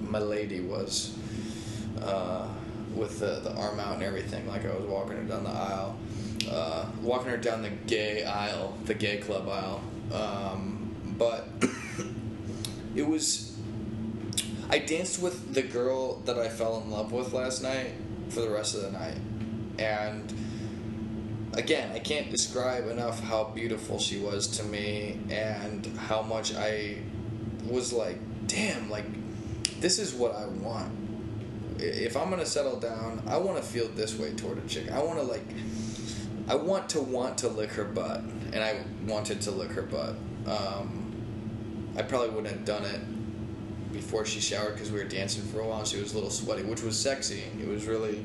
my 0.00 0.18
lady 0.18 0.60
was, 0.60 1.16
uh, 2.02 2.48
with 2.94 3.20
the, 3.20 3.40
the 3.40 3.54
arm 3.56 3.80
out 3.80 3.94
and 3.94 4.02
everything. 4.02 4.46
Like 4.46 4.64
I 4.64 4.74
was 4.74 4.86
walking 4.86 5.16
her 5.16 5.24
down 5.24 5.44
the 5.44 5.50
aisle, 5.50 5.96
uh, 6.50 6.86
walking 7.02 7.30
her 7.30 7.36
down 7.36 7.62
the 7.62 7.70
gay 7.70 8.24
aisle, 8.24 8.74
the 8.84 8.94
gay 8.94 9.18
club 9.18 9.48
aisle. 9.48 9.82
Um, 10.12 10.94
but 11.18 11.48
it 12.94 13.06
was. 13.06 13.54
I 14.70 14.78
danced 14.78 15.22
with 15.22 15.54
the 15.54 15.62
girl 15.62 16.16
that 16.26 16.38
I 16.38 16.50
fell 16.50 16.82
in 16.82 16.90
love 16.90 17.10
with 17.10 17.32
last 17.32 17.62
night 17.62 17.92
for 18.28 18.40
the 18.40 18.50
rest 18.50 18.74
of 18.74 18.82
the 18.82 18.90
night, 18.90 19.16
and 19.78 20.30
again, 21.58 21.90
I 21.92 21.98
can't 21.98 22.30
describe 22.30 22.86
enough 22.88 23.20
how 23.20 23.44
beautiful 23.44 23.98
she 23.98 24.18
was 24.18 24.46
to 24.58 24.62
me 24.62 25.18
and 25.28 25.84
how 25.98 26.22
much 26.22 26.54
I 26.54 26.98
was 27.66 27.92
like, 27.92 28.18
damn, 28.46 28.88
like, 28.88 29.04
this 29.80 29.98
is 29.98 30.14
what 30.14 30.34
I 30.34 30.46
want. 30.46 30.92
If 31.78 32.16
I'm 32.16 32.30
gonna 32.30 32.46
settle 32.46 32.78
down, 32.78 33.22
I 33.26 33.36
want 33.38 33.58
to 33.58 33.62
feel 33.62 33.88
this 33.88 34.16
way 34.18 34.32
toward 34.34 34.58
a 34.58 34.68
chick. 34.68 34.90
I 34.90 35.02
want 35.02 35.18
to 35.18 35.24
like, 35.24 35.44
I 36.48 36.54
want 36.54 36.88
to 36.90 37.00
want 37.00 37.38
to 37.38 37.48
lick 37.48 37.70
her 37.72 37.84
butt, 37.84 38.20
and 38.52 38.56
I 38.56 38.80
wanted 39.06 39.40
to 39.42 39.50
lick 39.50 39.72
her 39.72 39.82
butt. 39.82 40.16
Um, 40.46 41.92
I 41.96 42.02
probably 42.02 42.30
wouldn't 42.30 42.48
have 42.48 42.64
done 42.64 42.84
it 42.84 43.92
before 43.92 44.24
she 44.24 44.40
showered 44.40 44.74
because 44.74 44.90
we 44.90 44.98
were 44.98 45.08
dancing 45.08 45.42
for 45.44 45.60
a 45.60 45.66
while. 45.66 45.80
and 45.80 45.88
She 45.88 46.00
was 46.00 46.12
a 46.12 46.14
little 46.14 46.30
sweaty, 46.30 46.62
which 46.62 46.82
was 46.82 46.98
sexy. 46.98 47.42
It 47.60 47.68
was 47.68 47.86
really 47.86 48.24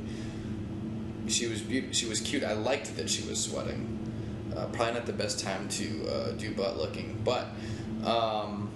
she 1.27 1.47
was 1.47 1.61
beau- 1.61 1.91
she 1.91 2.05
was 2.05 2.19
cute. 2.19 2.43
I 2.43 2.53
liked 2.53 2.95
that 2.97 3.09
she 3.09 3.27
was 3.27 3.39
sweating. 3.39 3.99
Uh, 4.55 4.67
probably 4.67 4.93
not 4.93 5.05
the 5.05 5.13
best 5.13 5.39
time 5.39 5.67
to 5.67 6.07
uh, 6.07 6.31
do 6.33 6.53
butt 6.53 6.77
looking, 6.77 7.19
but 7.23 7.47
um, 8.05 8.69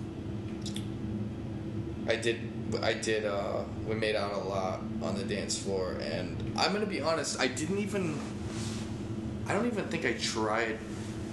I 2.08 2.16
did. 2.16 2.40
I 2.82 2.94
did. 2.94 3.26
Uh, 3.26 3.64
we 3.88 3.96
made 3.96 4.16
out 4.16 4.34
a 4.34 4.40
lot 4.40 4.82
on 5.02 5.16
the 5.16 5.24
dance 5.24 5.58
floor, 5.58 5.98
and 6.02 6.36
I'm 6.58 6.74
gonna 6.74 6.86
be 6.86 7.02
honest. 7.02 7.40
I 7.40 7.48
didn't 7.48 7.80
even. 7.80 8.20
I 9.48 9.54
don't 9.54 9.68
even 9.68 9.86
think 9.86 10.06
I 10.06 10.14
tried 10.14 10.80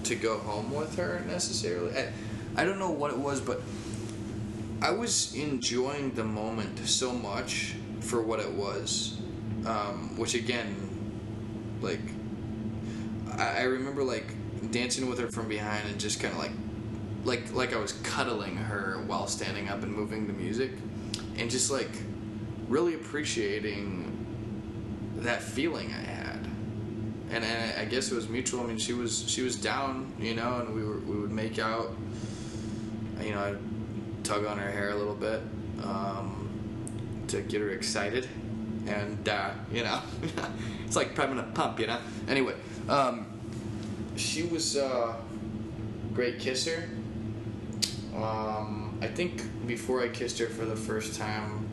to 0.05 0.15
go 0.15 0.39
home 0.39 0.73
with 0.73 0.97
her 0.97 1.25
necessarily. 1.27 1.97
I, 1.97 2.13
I 2.57 2.65
don't 2.65 2.79
know 2.79 2.91
what 2.91 3.11
it 3.11 3.19
was, 3.19 3.41
but 3.41 3.61
I 4.81 4.91
was 4.91 5.35
enjoying 5.35 6.13
the 6.15 6.25
moment 6.25 6.87
so 6.87 7.13
much 7.13 7.75
for 8.01 8.23
what 8.23 8.39
it 8.39 8.53
was, 8.53 9.19
um, 9.67 10.17
which 10.17 10.35
again, 10.35 10.84
like, 11.85 12.01
I, 13.39 13.61
I 13.61 13.63
remember 13.63 14.03
like 14.03 14.27
dancing 14.71 15.09
with 15.09 15.19
her 15.19 15.29
from 15.29 15.49
behind 15.49 15.89
and 15.89 16.01
just 16.01 16.21
kind 16.21 16.33
of 16.33 16.41
like 16.41 16.53
like 17.25 17.53
like 17.55 17.75
I 17.75 17.79
was 17.79 17.93
cuddling 17.93 18.57
her 18.57 19.03
while 19.07 19.27
standing 19.27 19.69
up 19.69 19.83
and 19.83 19.93
moving 19.93 20.27
the 20.27 20.33
music 20.33 20.73
and 21.37 21.51
just 21.51 21.71
like 21.71 21.91
really 22.69 22.95
appreciating 22.95 24.11
that 25.19 25.43
feeling 25.43 25.93
I 25.93 26.03
had. 26.03 26.49
And, 27.31 27.45
and 27.45 27.81
I 27.81 27.85
guess 27.87 28.11
it 28.11 28.15
was 28.15 28.29
mutual. 28.29 28.61
I 28.61 28.65
mean 28.65 28.79
she 28.79 28.93
was 28.93 29.25
she 29.29 29.43
was 29.43 29.57
down 29.57 30.13
you 30.19 30.35
know 30.35 30.61
and 30.61 30.75
we 30.75 30.85
were 30.85 30.99
we 30.99 31.17
would 31.19 31.33
make 31.33 31.59
out. 31.59 31.97
You 33.23 33.31
know 33.31 33.41
I'd 33.41 34.25
tug 34.25 34.45
on 34.45 34.59
her 34.59 34.71
hair 34.71 34.91
a 34.91 34.97
little 34.97 35.15
bit 35.15 35.41
um, 35.83 36.49
to 37.29 37.41
get 37.43 37.61
her 37.61 37.71
excited 37.71 38.29
and 38.87 39.29
uh, 39.29 39.51
you 39.73 39.83
know 39.83 40.01
it's 40.87 40.97
like 40.97 41.15
priming 41.15 41.39
a 41.39 41.43
pump 41.43 41.81
you 41.81 41.87
know 41.87 41.99
anyway 42.29 42.55
um, 42.89 43.27
she 44.17 44.43
was 44.43 44.77
uh, 44.77 45.15
great 46.13 46.39
kisser 46.39 46.89
um, 48.17 48.97
I 49.03 49.09
think 49.09 49.43
before 49.67 50.03
I 50.03 50.09
kissed 50.09 50.39
her 50.39 50.47
for 50.47 50.65
the 50.65 50.77
first 50.77 51.19
time, 51.19 51.69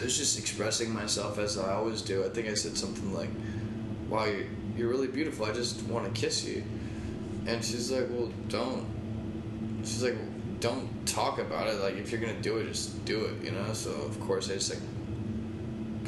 I 0.00 0.04
was 0.04 0.16
just 0.16 0.38
expressing 0.38 0.92
myself 0.92 1.38
as 1.38 1.58
I 1.58 1.74
always 1.74 2.02
do. 2.02 2.24
I 2.24 2.28
think 2.30 2.48
I 2.48 2.54
said 2.54 2.76
something 2.76 3.12
like, 3.14 3.28
"Wow, 4.08 4.24
you're, 4.24 4.46
you're 4.76 4.88
really 4.88 5.08
beautiful. 5.08 5.44
I 5.44 5.52
just 5.52 5.82
want 5.82 6.12
to 6.12 6.20
kiss 6.20 6.44
you." 6.44 6.64
And 7.46 7.62
she's 7.62 7.92
like, 7.92 8.08
"Well, 8.10 8.32
don't." 8.48 8.86
She's 9.82 10.02
like, 10.02 10.16
"Don't 10.60 11.06
talk 11.06 11.38
about 11.38 11.68
it. 11.68 11.80
Like, 11.80 11.96
if 11.96 12.10
you're 12.10 12.20
gonna 12.20 12.40
do 12.40 12.56
it, 12.58 12.68
just 12.68 13.04
do 13.04 13.26
it." 13.26 13.44
You 13.44 13.52
know. 13.52 13.72
So 13.74 13.90
of 13.90 14.18
course 14.20 14.50
I 14.50 14.54
just 14.54 14.70
like 14.70 14.82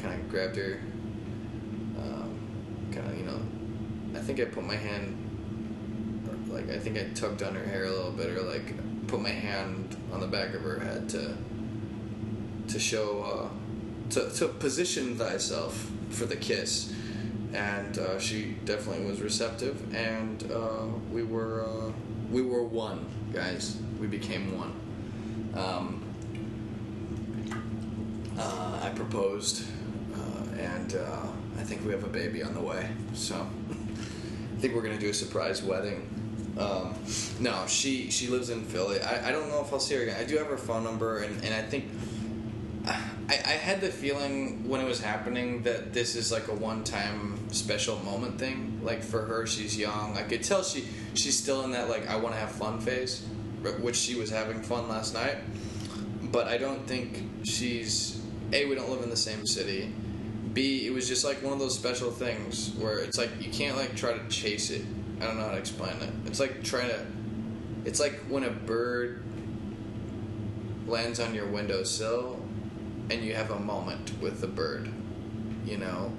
kind 0.06 0.20
of 0.20 0.28
grabbed 0.28 0.56
her, 0.56 0.80
um, 1.98 2.38
kind 2.92 3.06
of 3.08 3.18
you 3.18 3.24
know. 3.24 3.40
I 4.14 4.20
think 4.20 4.40
I 4.40 4.44
put 4.44 4.64
my 4.64 4.76
hand, 4.76 5.16
like 6.48 6.70
I 6.70 6.78
think 6.78 6.96
I 6.96 7.04
tugged 7.14 7.42
on 7.42 7.54
her 7.54 7.64
hair 7.64 7.84
a 7.84 7.90
little 7.90 8.12
bit, 8.12 8.30
or 8.30 8.42
like 8.42 8.74
put 9.06 9.20
my 9.20 9.30
hand 9.30 9.96
on 10.12 10.20
the 10.20 10.26
back 10.26 10.54
of 10.54 10.62
her 10.62 10.78
head 10.78 11.08
to 11.10 11.36
to 12.68 12.78
show 12.78 13.22
uh, 13.22 14.10
to 14.10 14.30
to 14.30 14.48
position 14.48 15.16
thyself 15.16 15.90
for 16.10 16.24
the 16.24 16.36
kiss, 16.36 16.92
and 17.52 17.98
uh, 17.98 18.18
she 18.18 18.56
definitely 18.64 19.04
was 19.06 19.20
receptive, 19.20 19.92
and 19.94 20.50
uh, 20.52 20.86
we 21.12 21.22
were 21.24 21.64
uh, 21.64 21.92
we 22.30 22.42
were 22.42 22.62
one, 22.62 23.06
guys. 23.32 23.76
We 24.00 24.06
became 24.06 24.56
one. 24.56 24.72
Um, 25.54 26.02
uh, 28.38 28.80
I 28.82 28.90
proposed, 28.90 29.64
uh, 30.66 31.26
and 31.52 31.60
I 31.60 31.64
think 31.64 31.84
we 31.84 31.92
have 31.92 32.04
a 32.04 32.08
baby 32.08 32.42
on 32.42 32.54
the 32.54 32.60
way. 32.60 32.88
So 33.14 33.34
I 33.36 34.60
think 34.60 34.74
we're 34.74 34.82
gonna 34.82 34.98
do 34.98 35.10
a 35.10 35.14
surprise 35.14 35.62
wedding. 35.62 36.08
Um, 36.58 36.94
no, 37.38 37.64
she 37.66 38.10
she 38.10 38.28
lives 38.28 38.50
in 38.50 38.64
Philly. 38.64 39.00
I, 39.00 39.28
I 39.28 39.32
don't 39.32 39.48
know 39.48 39.60
if 39.60 39.72
I'll 39.72 39.80
see 39.80 39.94
her 39.96 40.02
again. 40.02 40.16
I 40.18 40.24
do 40.24 40.36
have 40.38 40.46
her 40.46 40.56
phone 40.56 40.84
number, 40.84 41.18
and, 41.18 41.44
and 41.44 41.54
I 41.54 41.62
think 41.62 41.84
I, 43.28 43.34
I 43.34 43.52
had 43.52 43.80
the 43.80 43.88
feeling 43.88 44.68
when 44.68 44.80
it 44.80 44.86
was 44.86 45.00
happening 45.00 45.62
that 45.64 45.92
this 45.92 46.14
is 46.14 46.30
like 46.30 46.48
a 46.48 46.54
one 46.54 46.84
time 46.84 47.38
special 47.50 47.98
moment 48.04 48.38
thing. 48.38 48.80
Like 48.82 49.02
for 49.02 49.22
her, 49.22 49.46
she's 49.46 49.76
young. 49.76 50.16
I 50.16 50.22
could 50.22 50.42
tell 50.42 50.62
she 50.62 50.86
she's 51.14 51.38
still 51.38 51.64
in 51.64 51.72
that 51.72 51.88
like 51.88 52.08
I 52.08 52.16
want 52.16 52.34
to 52.34 52.40
have 52.40 52.52
fun 52.52 52.80
phase, 52.80 53.26
which 53.80 53.96
she 53.96 54.14
was 54.14 54.30
having 54.30 54.62
fun 54.62 54.88
last 54.88 55.14
night. 55.14 55.36
But 56.22 56.48
I 56.48 56.58
don't 56.58 56.86
think 56.86 57.22
she's 57.44 58.22
a. 58.52 58.64
We 58.66 58.74
don't 58.74 58.90
live 58.90 59.02
in 59.02 59.10
the 59.10 59.16
same 59.16 59.44
city. 59.46 59.92
B. 60.56 60.86
It 60.86 60.92
was 60.92 61.06
just 61.06 61.24
like 61.24 61.42
one 61.42 61.52
of 61.52 61.58
those 61.58 61.74
special 61.74 62.10
things 62.10 62.72
where 62.78 62.98
it's 62.98 63.18
like 63.18 63.30
you 63.40 63.50
can't 63.52 63.76
like 63.76 63.94
try 63.94 64.14
to 64.14 64.28
chase 64.28 64.70
it 64.70 64.84
I 65.20 65.24
don't 65.24 65.38
know 65.38 65.44
how 65.44 65.52
to 65.52 65.58
explain 65.58 65.96
it. 66.00 66.10
It's 66.26 66.40
like 66.40 66.62
trying 66.62 66.88
to. 66.88 67.06
It's 67.84 68.00
like 68.00 68.20
when 68.28 68.44
a 68.44 68.50
bird 68.50 69.22
lands 70.86 71.20
on 71.20 71.34
your 71.34 71.46
windowsill 71.46 72.40
and 73.10 73.22
you 73.24 73.34
have 73.34 73.50
a 73.50 73.58
moment 73.58 74.12
with 74.20 74.40
the 74.40 74.46
bird. 74.46 74.90
You 75.64 75.78
know? 75.78 76.12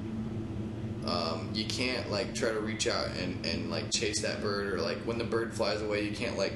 Um, 1.06 1.50
you 1.54 1.66
can't 1.66 2.12
like 2.12 2.34
try 2.34 2.52
to 2.52 2.60
reach 2.60 2.88
out 2.88 3.08
and, 3.18 3.46
and 3.46 3.70
like 3.70 3.92
chase 3.92 4.22
that 4.22 4.42
bird 4.42 4.74
or 4.74 4.82
like 4.82 4.98
when 5.00 5.18
the 5.18 5.24
bird 5.24 5.54
flies 5.54 5.82
away 5.82 6.04
you 6.04 6.14
can't 6.14 6.38
like 6.38 6.54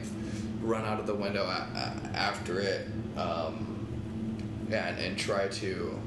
run 0.61 0.83
out 0.83 0.99
of 0.99 1.07
the 1.07 1.15
window 1.15 1.43
a- 1.43 1.69
a- 1.73 2.17
after 2.17 2.59
it 2.59 2.85
um, 3.15 4.67
yeah 4.69 4.89
and, 4.89 4.99
and 4.99 5.17
try 5.17 5.47
to 5.47 5.97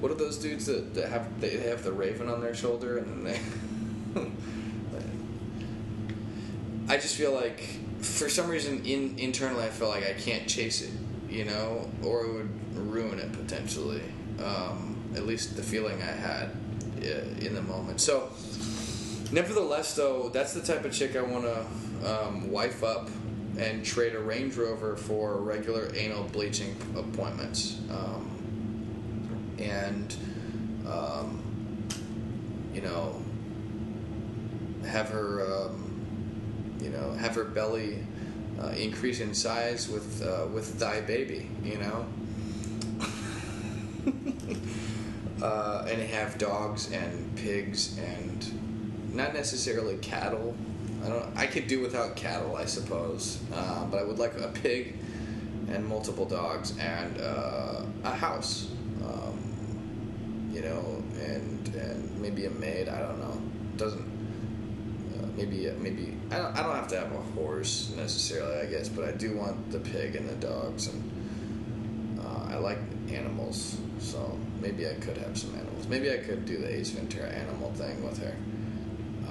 what 0.00 0.10
are 0.10 0.16
those 0.16 0.38
dudes 0.38 0.66
that, 0.66 0.94
that 0.94 1.08
have 1.08 1.40
they 1.40 1.58
have 1.58 1.84
the 1.84 1.92
raven 1.92 2.28
on 2.28 2.40
their 2.40 2.54
shoulder 2.54 2.98
and 2.98 3.26
then 3.26 3.34
they 4.14 4.26
I 6.90 6.96
just 6.96 7.14
feel 7.14 7.32
like, 7.32 7.60
for 8.00 8.28
some 8.28 8.48
reason, 8.48 8.84
in 8.84 9.16
internally, 9.16 9.64
I 9.64 9.68
feel 9.68 9.88
like 9.88 10.04
I 10.04 10.12
can't 10.12 10.48
chase 10.48 10.82
it, 10.82 10.90
you 11.28 11.44
know, 11.44 11.88
or 12.02 12.24
it 12.24 12.32
would 12.32 12.76
ruin 12.76 13.20
it 13.20 13.32
potentially. 13.32 14.02
Um, 14.44 14.96
at 15.14 15.24
least 15.24 15.56
the 15.56 15.62
feeling 15.62 16.02
I 16.02 16.06
had 16.06 16.50
uh, 16.98 17.44
in 17.44 17.54
the 17.54 17.62
moment. 17.62 18.00
So, 18.00 18.30
nevertheless, 19.30 19.94
though, 19.94 20.30
that's 20.30 20.52
the 20.52 20.62
type 20.62 20.84
of 20.84 20.92
chick 20.92 21.14
I 21.14 21.22
want 21.22 21.44
to 21.44 22.24
um, 22.26 22.50
wife 22.50 22.82
up 22.82 23.08
and 23.56 23.84
trade 23.84 24.16
a 24.16 24.20
Range 24.20 24.56
Rover 24.56 24.96
for 24.96 25.36
regular 25.36 25.92
anal 25.94 26.24
bleaching 26.24 26.74
appointments. 26.96 27.78
Um, 27.88 28.39
and, 29.60 30.14
um, 30.86 31.42
you 32.74 32.80
know, 32.80 33.22
have 34.86 35.08
her, 35.08 35.46
um, 35.46 36.76
you 36.80 36.90
know, 36.90 37.12
have 37.12 37.34
her 37.34 37.44
belly 37.44 37.98
uh, 38.60 38.68
increase 38.68 39.20
in 39.20 39.34
size 39.34 39.88
with 39.88 40.22
uh, 40.22 40.46
with 40.52 40.78
thy 40.78 41.00
baby, 41.00 41.48
you 41.62 41.78
know, 41.78 42.06
uh, 45.42 45.86
and 45.88 46.02
have 46.02 46.36
dogs 46.38 46.90
and 46.92 47.36
pigs 47.36 47.98
and 47.98 49.14
not 49.14 49.34
necessarily 49.34 49.96
cattle. 49.98 50.54
I 51.04 51.08
don't. 51.08 51.36
I 51.36 51.46
could 51.46 51.66
do 51.66 51.80
without 51.80 52.16
cattle, 52.16 52.56
I 52.56 52.66
suppose, 52.66 53.40
uh, 53.54 53.86
but 53.86 53.98
I 53.98 54.04
would 54.04 54.18
like 54.18 54.38
a 54.38 54.48
pig 54.48 54.96
and 55.70 55.86
multiple 55.86 56.26
dogs 56.26 56.76
and 56.78 57.20
uh, 57.20 57.82
a 58.04 58.10
house. 58.10 58.70
You 60.50 60.62
know, 60.62 61.02
and 61.20 61.74
and 61.74 62.20
maybe 62.20 62.46
a 62.46 62.50
maid. 62.50 62.88
I 62.88 62.98
don't 63.00 63.18
know. 63.18 63.40
Doesn't 63.76 64.20
maybe 65.40 65.70
maybe 65.78 66.16
I 66.30 66.36
don't, 66.36 66.56
I 66.56 66.62
don't 66.62 66.74
have 66.74 66.88
to 66.88 66.98
have 66.98 67.12
a 67.12 67.22
horse 67.40 67.92
necessarily, 67.96 68.60
I 68.60 68.66
guess, 68.66 68.88
but 68.88 69.08
I 69.08 69.12
do 69.12 69.36
want 69.36 69.70
the 69.70 69.78
pig 69.78 70.16
and 70.16 70.28
the 70.28 70.34
dogs, 70.34 70.88
and 70.88 72.20
uh, 72.20 72.54
I 72.54 72.56
like 72.56 72.78
animals, 73.08 73.78
so 73.98 74.38
maybe 74.60 74.88
I 74.88 74.94
could 74.94 75.16
have 75.18 75.36
some 75.36 75.54
animals. 75.54 75.88
Maybe 75.88 76.12
I 76.12 76.18
could 76.18 76.44
do 76.44 76.58
the 76.58 76.72
Ace 76.72 76.90
Ventura 76.90 77.28
animal 77.28 77.72
thing 77.72 78.02
with 78.04 78.18
her, 78.18 78.34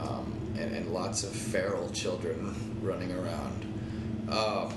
um, 0.02 0.36
and, 0.58 0.76
and 0.76 0.94
lots 0.94 1.24
of 1.24 1.32
feral 1.32 1.90
children 1.90 2.80
running 2.82 3.12
around. 3.12 3.66
Um, 4.30 4.74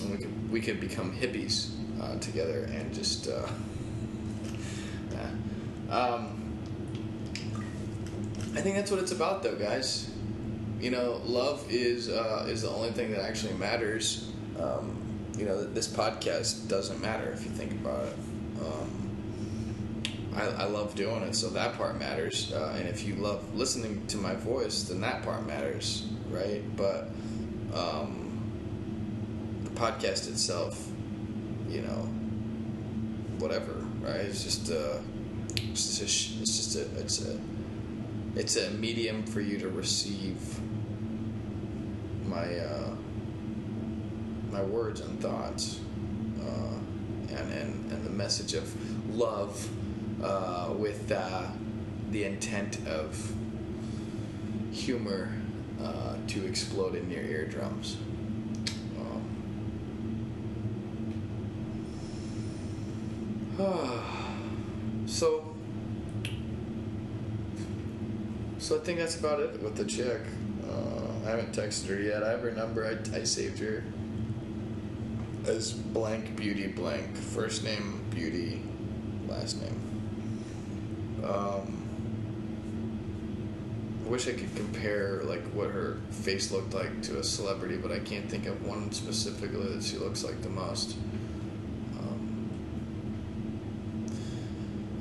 and 0.00 0.10
we 0.10 0.16
could 0.16 0.52
we 0.52 0.60
could 0.60 0.80
become 0.80 1.12
hippies 1.12 1.70
uh, 2.00 2.18
together 2.18 2.64
and 2.72 2.94
just. 2.94 3.28
Um, 5.92 6.38
I 8.56 8.60
think 8.60 8.76
that's 8.76 8.90
what 8.90 9.00
it's 9.00 9.12
about, 9.12 9.42
though, 9.42 9.54
guys 9.54 10.12
you 10.82 10.90
know, 10.90 11.20
love 11.24 11.64
is 11.70 12.08
uh, 12.08 12.44
is 12.48 12.62
the 12.62 12.68
only 12.68 12.90
thing 12.90 13.12
that 13.12 13.20
actually 13.20 13.54
matters. 13.54 14.32
Um, 14.58 14.98
you 15.38 15.46
know, 15.46 15.62
this 15.62 15.86
podcast 15.88 16.68
doesn't 16.68 17.00
matter 17.00 17.30
if 17.30 17.44
you 17.44 17.50
think 17.50 17.72
about 17.72 18.06
it. 18.06 18.16
Um, 18.60 20.02
I, 20.34 20.64
I, 20.64 20.64
love 20.64 20.94
doing 20.94 21.22
it, 21.22 21.34
so 21.34 21.48
that 21.50 21.74
part 21.74 21.98
matters. 21.98 22.52
Uh, 22.52 22.74
and 22.76 22.88
if 22.88 23.06
you 23.06 23.14
love 23.14 23.54
listening 23.54 24.06
to 24.08 24.16
my 24.16 24.34
voice, 24.34 24.84
then 24.84 25.00
that 25.02 25.22
part 25.22 25.46
matters, 25.46 26.06
right? 26.30 26.62
But 26.76 27.10
um, 27.72 28.40
the 29.64 29.70
podcast 29.70 30.28
itself, 30.28 30.88
you 31.68 31.82
know, 31.82 32.08
whatever, 33.38 33.72
right? 34.00 34.20
It's 34.20 34.42
just 34.42 34.70
uh, 34.70 34.98
it's 35.70 35.98
just 35.98 36.00
a, 36.00 36.40
it's 36.40 36.56
just 36.56 36.76
a 36.76 37.00
it's 37.00 37.26
a 37.26 37.38
it's 38.34 38.56
a 38.56 38.70
medium 38.72 39.22
for 39.24 39.40
you 39.40 39.58
to 39.58 39.68
receive 39.68 40.40
my 42.26 42.56
uh, 42.56 42.94
my 44.50 44.62
words 44.62 45.00
and 45.00 45.20
thoughts, 45.20 45.80
uh, 46.40 46.78
and, 47.28 47.52
and 47.52 47.92
and 47.92 48.04
the 48.04 48.10
message 48.10 48.54
of 48.54 49.14
love 49.14 49.68
uh, 50.22 50.72
with 50.76 51.12
uh, 51.12 51.46
the 52.10 52.24
intent 52.24 52.78
of 52.86 53.34
humor 54.72 55.34
uh, 55.82 56.16
to 56.26 56.46
explode 56.46 56.94
in 56.94 57.10
your 57.10 57.22
eardrums. 57.22 57.96
Um, 63.58 63.88
so, 68.72 68.80
I 68.80 68.84
think 68.84 69.00
that's 69.00 69.20
about 69.20 69.40
it 69.40 69.62
with 69.62 69.76
the 69.76 69.84
chick. 69.84 70.22
Uh, 70.66 71.26
I 71.26 71.30
haven't 71.30 71.52
texted 71.52 71.88
her 71.88 72.00
yet. 72.00 72.22
I 72.22 72.30
have 72.30 72.40
her 72.40 72.52
number. 72.52 72.86
I, 72.86 72.96
I 73.14 73.24
saved 73.24 73.58
her 73.58 73.84
as 75.44 75.74
blank 75.74 76.36
beauty 76.36 76.68
blank. 76.68 77.14
First 77.14 77.64
name 77.64 78.02
beauty, 78.08 78.62
last 79.28 79.60
name. 79.60 79.78
Um, 81.22 81.82
I 84.06 84.08
wish 84.08 84.26
I 84.26 84.32
could 84.32 84.54
compare 84.56 85.20
like 85.24 85.42
what 85.52 85.70
her 85.70 85.98
face 86.10 86.50
looked 86.50 86.72
like 86.72 87.02
to 87.02 87.18
a 87.18 87.22
celebrity, 87.22 87.76
but 87.76 87.92
I 87.92 87.98
can't 87.98 88.26
think 88.30 88.46
of 88.46 88.66
one 88.66 88.90
specifically 88.92 89.74
that 89.74 89.84
she 89.84 89.98
looks 89.98 90.24
like 90.24 90.40
the 90.40 90.48
most. 90.48 90.96
Um, 91.98 92.50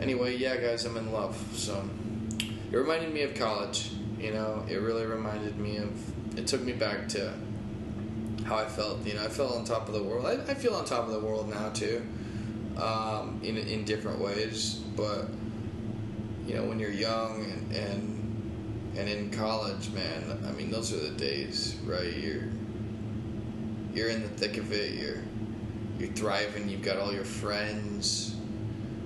anyway, 0.02 0.36
yeah, 0.36 0.58
guys, 0.58 0.84
I'm 0.84 0.98
in 0.98 1.14
love. 1.14 1.42
So 1.54 1.82
it 2.72 2.78
reminded 2.78 3.14
me 3.14 3.24
of 3.24 3.36
college. 3.36 3.92
You 4.20 4.32
know, 4.34 4.64
it 4.70 4.78
really 4.78 5.06
reminded 5.06 5.58
me 5.58 5.78
of. 5.78 5.92
It 6.38 6.48
took 6.48 6.62
me 6.62 6.74
back 6.74 7.10
to 7.10 7.34
how 8.46 8.56
I 8.56 8.66
felt. 8.66 9.06
You 9.06 9.16
know, 9.16 9.24
I 9.24 9.28
felt 9.28 9.56
on 9.56 9.66
top 9.66 9.88
of 9.88 9.94
the 9.94 10.04
world. 10.04 10.26
I, 10.26 10.52
I 10.52 10.54
feel 10.54 10.74
on 10.76 10.86
top 10.86 11.06
of 11.06 11.12
the 11.12 11.20
world 11.20 11.50
now 11.50 11.70
too, 11.70 12.06
um, 12.78 13.40
in 13.44 13.58
in 13.58 13.84
different 13.84 14.20
ways. 14.20 14.82
But 14.96 15.28
you 16.48 16.56
know, 16.56 16.66
when 16.66 16.80
you're 16.80 16.92
young 16.92 17.44
and 17.44 17.76
and 17.76 18.94
and 18.98 19.10
in 19.10 19.32
college, 19.32 19.90
man, 19.92 20.46
I 20.48 20.52
mean, 20.52 20.72
those 20.72 20.94
are 20.94 21.00
the 21.00 21.12
days, 21.12 21.76
right? 21.86 22.14
You're 22.14 22.44
you're 23.94 24.10
in 24.10 24.22
the 24.22 24.30
thick 24.30 24.58
of 24.58 24.72
it. 24.72 24.94
You're 24.94 25.22
you're 26.00 26.14
thriving. 26.14 26.70
You've 26.70 26.82
got 26.82 26.98
all 26.98 27.14
your 27.14 27.26
friends. 27.26 28.36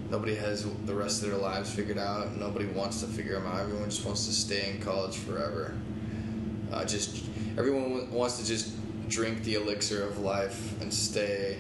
Nobody 0.09 0.35
has 0.35 0.65
the 0.85 0.93
rest 0.93 1.23
of 1.23 1.29
their 1.29 1.37
lives 1.37 1.73
figured 1.73 1.97
out. 1.97 2.35
Nobody 2.37 2.65
wants 2.65 3.01
to 3.01 3.07
figure 3.07 3.33
them 3.33 3.47
out. 3.47 3.61
Everyone 3.61 3.89
just 3.89 4.05
wants 4.05 4.27
to 4.27 4.33
stay 4.33 4.71
in 4.71 4.81
college 4.81 5.17
forever. 5.17 5.75
Uh, 6.71 6.85
just 6.85 7.25
everyone 7.57 8.11
wants 8.11 8.37
to 8.39 8.45
just 8.45 8.73
drink 9.09 9.43
the 9.43 9.55
elixir 9.55 10.03
of 10.03 10.19
life 10.19 10.79
and 10.81 10.93
stay 10.93 11.57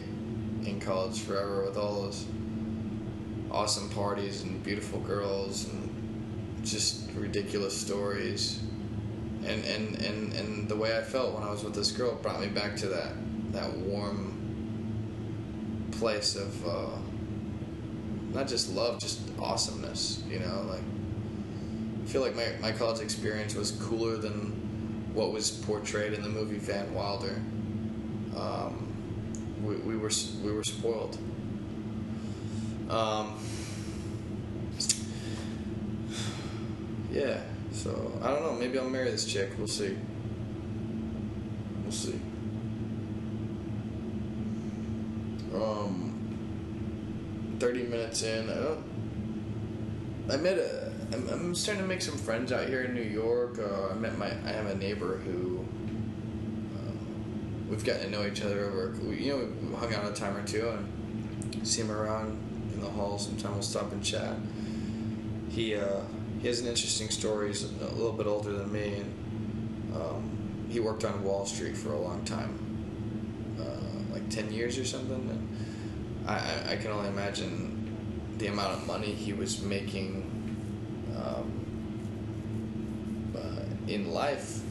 in 0.63 0.79
college 0.79 1.21
forever 1.21 1.63
with 1.63 1.77
all 1.77 2.01
those 2.03 2.25
awesome 3.51 3.89
parties 3.89 4.41
and 4.43 4.63
beautiful 4.63 4.99
girls 4.99 5.65
and 5.69 6.61
just 6.63 7.09
ridiculous 7.15 7.79
stories. 7.79 8.61
And, 9.45 9.63
and, 9.65 9.95
and, 10.01 10.33
and 10.33 10.67
the 10.67 10.75
way 10.75 10.97
I 10.97 11.01
felt 11.01 11.33
when 11.33 11.43
I 11.43 11.51
was 11.51 11.63
with 11.63 11.75
this 11.75 11.91
girl 11.91 12.15
brought 12.15 12.41
me 12.41 12.47
back 12.47 12.75
to 12.77 12.87
that 12.87 13.13
that 13.55 13.71
warm 13.77 14.33
place 15.91 16.35
of 16.35 16.67
uh, 16.67 16.87
not 18.35 18.47
just 18.47 18.73
love, 18.75 18.99
just 18.99 19.21
awesomeness. 19.39 20.21
You 20.29 20.39
know, 20.39 20.65
like 20.69 20.81
I 22.03 22.07
feel 22.07 22.21
like 22.21 22.35
my, 22.35 22.47
my 22.61 22.71
college 22.71 23.01
experience 23.01 23.55
was 23.55 23.71
cooler 23.71 24.17
than 24.17 24.51
what 25.13 25.31
was 25.31 25.49
portrayed 25.49 26.13
in 26.13 26.21
the 26.21 26.29
movie 26.29 26.57
Van 26.57 26.93
Wilder. 26.93 27.41
Um, 28.37 28.87
we, 29.63 29.75
we 29.77 29.97
were 29.97 30.11
we 30.43 30.51
were 30.51 30.63
spoiled. 30.63 31.17
Um, 32.89 33.39
yeah, 37.11 37.39
so 37.71 38.19
I 38.21 38.29
don't 38.29 38.43
know. 38.43 38.53
Maybe 38.53 38.77
I'll 38.77 38.89
marry 38.89 39.09
this 39.09 39.25
chick. 39.25 39.51
We'll 39.57 39.67
see. 39.67 39.97
We'll 41.81 41.91
see. 41.91 42.19
Um, 45.53 46.15
thirty 47.59 47.83
in, 48.23 48.49
I 48.49 48.55
don't. 48.55 48.83
I 50.31 50.37
met 50.37 50.57
a. 50.57 50.91
I'm, 51.13 51.29
I'm 51.29 51.55
starting 51.55 51.83
to 51.83 51.87
make 51.87 52.01
some 52.01 52.17
friends 52.17 52.51
out 52.51 52.67
here 52.67 52.83
in 52.83 52.93
New 52.93 53.01
York. 53.01 53.59
Uh, 53.59 53.89
I 53.89 53.93
met 53.93 54.17
my. 54.17 54.27
I 54.27 54.51
have 54.51 54.65
a 54.67 54.75
neighbor 54.75 55.17
who. 55.17 55.65
Uh, 56.75 56.91
we've 57.69 57.83
gotten 57.83 58.03
to 58.03 58.09
know 58.09 58.25
each 58.25 58.41
other 58.41 58.65
over. 58.65 58.95
You 59.13 59.31
know, 59.31 59.47
we 59.69 59.75
hung 59.75 59.93
out 59.93 60.05
a 60.09 60.13
time 60.13 60.35
or 60.35 60.43
two 60.45 60.69
and 60.69 61.67
see 61.67 61.81
him 61.81 61.91
around 61.91 62.37
in 62.73 62.81
the 62.81 62.89
hall. 62.89 63.17
Sometime 63.17 63.53
we'll 63.53 63.61
stop 63.61 63.91
and 63.91 64.03
chat. 64.03 64.35
He 65.49 65.75
uh, 65.75 66.01
he 66.41 66.47
has 66.47 66.59
an 66.59 66.67
interesting 66.67 67.09
story. 67.09 67.47
He's 67.47 67.63
a 67.63 67.91
little 67.93 68.13
bit 68.13 68.27
older 68.27 68.51
than 68.51 68.71
me, 68.71 68.95
and 68.95 69.95
um, 69.95 70.65
he 70.69 70.79
worked 70.79 71.05
on 71.05 71.23
Wall 71.23 71.45
Street 71.45 71.77
for 71.77 71.93
a 71.93 71.99
long 71.99 72.23
time, 72.25 73.57
uh, 73.59 74.13
like 74.13 74.29
ten 74.29 74.51
years 74.51 74.77
or 74.77 74.85
something. 74.85 75.15
And 75.29 76.27
I, 76.27 76.73
I 76.73 76.75
can 76.75 76.91
only 76.91 77.07
imagine 77.09 77.64
the 78.37 78.47
amount 78.47 78.73
of 78.73 78.87
money 78.87 79.13
he 79.13 79.33
was 79.33 79.61
making 79.61 80.23
um, 81.15 81.51
uh, 83.35 83.63
in 83.87 84.11
life, 84.11 84.61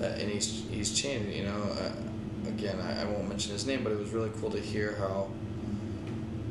uh, 0.00 0.04
and 0.06 0.30
he's 0.30 0.64
he's 0.70 0.92
changed. 0.98 1.30
You 1.34 1.44
know, 1.44 1.62
uh, 1.80 2.48
again, 2.48 2.80
I, 2.80 3.02
I 3.02 3.04
won't 3.04 3.28
mention 3.28 3.52
his 3.52 3.66
name, 3.66 3.82
but 3.82 3.92
it 3.92 3.98
was 3.98 4.10
really 4.10 4.30
cool 4.40 4.50
to 4.50 4.60
hear 4.60 4.96
how 4.98 5.28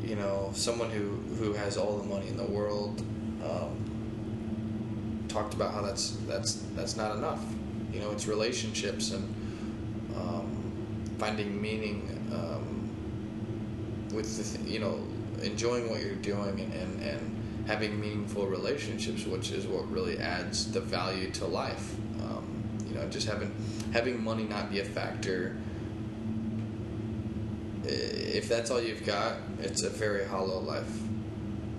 you 0.04 0.16
know 0.16 0.52
someone 0.56 0.90
who 0.90 1.18
who 1.38 1.54
has 1.54 1.78
all 1.78 1.98
the 1.98 2.08
money 2.08 2.28
in 2.28 2.38
the 2.38 2.46
world 2.46 3.02
um, 3.44 5.26
talked 5.28 5.54
about 5.54 5.74
how 5.74 5.82
that's 5.82 6.12
that's 6.28 6.64
that's 6.76 6.96
not 6.96 7.16
enough. 7.16 7.44
You 7.92 8.00
know, 8.00 8.12
it's 8.12 8.28
relationships 8.28 9.12
and 9.12 9.24
um, 10.16 10.50
finding 11.18 11.62
meaning 11.62 12.10
um, 12.34 12.90
with 14.14 14.38
the 14.38 14.58
th- 14.58 14.70
you 14.72 14.80
know 14.80 15.00
enjoying 15.44 15.90
what 15.90 16.02
you're 16.02 16.16
doing 16.16 16.60
and, 16.60 17.02
and, 17.02 17.40
having 17.66 17.98
meaningful 17.98 18.46
relationships, 18.46 19.26
which 19.26 19.52
is 19.52 19.66
what 19.66 19.90
really 19.90 20.20
adds 20.20 20.70
the 20.74 20.82
value 20.82 21.32
to 21.32 21.46
life. 21.46 21.96
Um, 22.22 22.46
you 22.86 22.94
know, 22.94 23.08
just 23.08 23.26
having 23.26 23.56
having 23.94 24.22
money 24.22 24.44
not 24.44 24.70
be 24.70 24.82
a 24.82 24.84
factor. 24.84 25.56
If 27.86 28.50
that's 28.50 28.70
all 28.70 28.82
you've 28.82 29.06
got, 29.06 29.38
it's 29.60 29.84
a 29.84 29.90
very 29.90 30.26
hollow 30.26 30.60
life. 30.60 30.92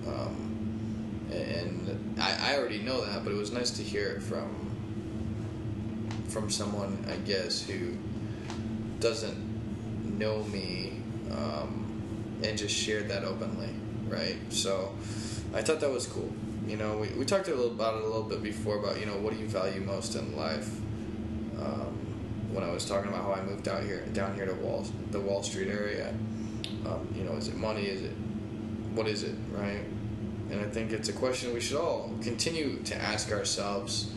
Um, 0.07 0.45
and 1.31 2.15
I, 2.19 2.53
I 2.53 2.57
already 2.57 2.81
know 2.81 3.05
that, 3.05 3.23
but 3.23 3.31
it 3.31 3.37
was 3.37 3.51
nice 3.51 3.71
to 3.71 3.83
hear 3.83 4.09
it 4.09 4.23
from 4.23 4.65
from 6.29 6.49
someone, 6.49 7.05
I 7.09 7.15
guess, 7.17 7.63
who 7.63 7.93
doesn't 8.99 9.37
know 10.17 10.43
me 10.45 10.93
um, 11.31 11.84
and 12.45 12.57
just 12.57 12.75
shared 12.75 13.09
that 13.09 13.23
openly, 13.23 13.69
right? 14.07 14.37
So 14.49 14.93
I 15.53 15.61
thought 15.61 15.79
that 15.79 15.91
was 15.91 16.07
cool. 16.07 16.31
You 16.67 16.77
know, 16.77 16.97
we, 16.97 17.09
we 17.09 17.25
talked 17.25 17.47
about 17.47 17.95
it 17.95 18.01
a 18.01 18.05
little 18.05 18.23
bit 18.23 18.41
before 18.41 18.77
about 18.77 18.99
you 18.99 19.05
know 19.05 19.17
what 19.17 19.33
do 19.33 19.39
you 19.39 19.47
value 19.47 19.81
most 19.81 20.15
in 20.15 20.35
life. 20.35 20.69
Um, 21.59 22.01
when 22.51 22.63
I 22.63 22.71
was 22.71 22.85
talking 22.85 23.09
about 23.09 23.23
how 23.23 23.33
I 23.33 23.43
moved 23.43 23.67
out 23.67 23.83
here 23.83 24.05
down 24.13 24.35
here 24.35 24.45
to 24.45 24.53
Wall 24.53 24.85
the 25.11 25.19
Wall 25.19 25.43
Street 25.43 25.67
area, 25.67 26.13
um, 26.85 27.13
you 27.15 27.23
know, 27.23 27.33
is 27.33 27.47
it 27.47 27.55
money? 27.55 27.85
Is 27.85 28.01
it 28.01 28.13
what 28.93 29.07
is 29.07 29.23
it, 29.23 29.35
right? 29.51 29.83
And 30.51 30.61
I 30.61 30.69
think 30.69 30.91
it's 30.91 31.09
a 31.09 31.13
question 31.13 31.53
we 31.53 31.59
should 31.59 31.77
all 31.77 32.11
continue 32.21 32.81
to 32.83 32.95
ask 32.95 33.31
ourselves 33.31 34.11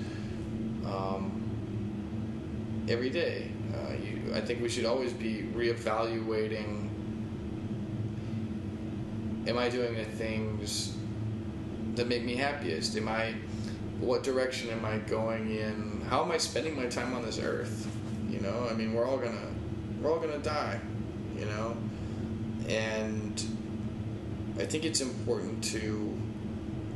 um, 0.85 2.87
every 2.89 3.11
day. 3.11 3.51
Uh, 3.75 3.93
you, 3.95 4.33
I 4.35 4.41
think 4.41 4.63
we 4.63 4.69
should 4.69 4.85
always 4.85 5.13
be 5.13 5.49
reevaluating 5.55 6.88
am 9.49 9.59
I 9.59 9.69
doing 9.69 9.95
the 9.97 10.05
things 10.05 10.95
that 11.95 12.07
make 12.07 12.25
me 12.25 12.37
happiest? 12.37 12.97
Am 12.97 13.09
I 13.09 13.35
what 13.99 14.23
direction 14.23 14.71
am 14.71 14.85
I 14.85 14.99
going 14.99 15.51
in? 15.51 16.03
How 16.09 16.23
am 16.23 16.31
I 16.31 16.39
spending 16.39 16.77
my 16.77 16.87
time 16.87 17.15
on 17.15 17.23
this 17.23 17.41
earth? 17.41 17.91
You 18.31 18.41
know, 18.41 18.69
I 18.71 18.75
mean, 18.75 18.93
we're 18.93 19.07
all 19.07 19.17
gonna 19.17 19.49
we're 20.01 20.13
all 20.13 20.21
gonna 20.21 20.39
die, 20.39 20.79
you 21.37 21.47
know, 21.47 21.77
and 22.69 23.45
I 24.59 24.67
think 24.67 24.85
it's 24.85 25.01
important 25.01 25.65
to 25.65 26.17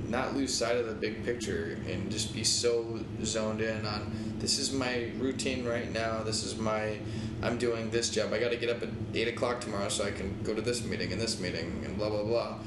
not 0.08 0.36
lose 0.36 0.54
sight 0.54 0.76
of 0.76 0.86
the 0.86 0.94
big 0.94 1.24
picture 1.24 1.78
and 1.88 2.10
just 2.10 2.34
be 2.34 2.44
so 2.44 3.00
zoned 3.24 3.62
in 3.62 3.86
on 3.86 4.14
this 4.38 4.58
is 4.58 4.72
my 4.72 5.10
routine 5.18 5.64
right 5.64 5.90
now. 5.92 6.22
This 6.22 6.44
is 6.44 6.56
my 6.58 6.98
I'm 7.42 7.58
doing 7.58 7.90
this 7.90 8.10
job. 8.10 8.32
I 8.32 8.38
got 8.38 8.50
to 8.50 8.56
get 8.56 8.70
up 8.70 8.82
at 8.82 8.88
eight 9.14 9.28
o'clock 9.28 9.60
tomorrow 9.60 9.88
so 9.88 10.04
I 10.04 10.12
can 10.12 10.42
go 10.42 10.54
to 10.54 10.62
this 10.62 10.84
meeting 10.84 11.12
and 11.12 11.20
this 11.20 11.40
meeting 11.40 11.82
and 11.84 11.98
blah 11.98 12.08
blah 12.08 12.22
blah, 12.22 12.58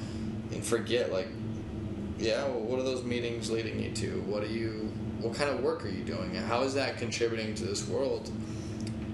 and 0.51 0.63
forget 0.63 1.11
like, 1.11 1.27
yeah, 2.19 2.43
well, 2.43 2.59
what 2.59 2.79
are 2.79 2.83
those 2.83 3.03
meetings 3.03 3.49
leading 3.49 3.79
you 3.81 3.91
to? 3.91 4.21
What 4.21 4.43
are 4.43 4.47
you? 4.47 4.91
What 5.21 5.33
kind 5.33 5.49
of 5.49 5.61
work 5.61 5.85
are 5.85 5.89
you 5.89 6.03
doing? 6.03 6.35
How 6.35 6.63
is 6.63 6.73
that 6.73 6.97
contributing 6.97 7.55
to 7.55 7.65
this 7.65 7.87
world? 7.87 8.29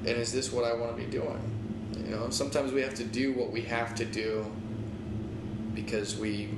And 0.03 0.17
is 0.17 0.31
this 0.31 0.51
what 0.51 0.65
I 0.65 0.73
want 0.73 0.97
to 0.97 1.01
be 1.01 1.09
doing? 1.09 1.39
You 2.05 2.15
know, 2.15 2.29
sometimes 2.31 2.71
we 2.71 2.81
have 2.81 2.95
to 2.95 3.03
do 3.03 3.33
what 3.33 3.51
we 3.51 3.61
have 3.61 3.93
to 3.95 4.05
do 4.05 4.51
because 5.75 6.17
we 6.17 6.49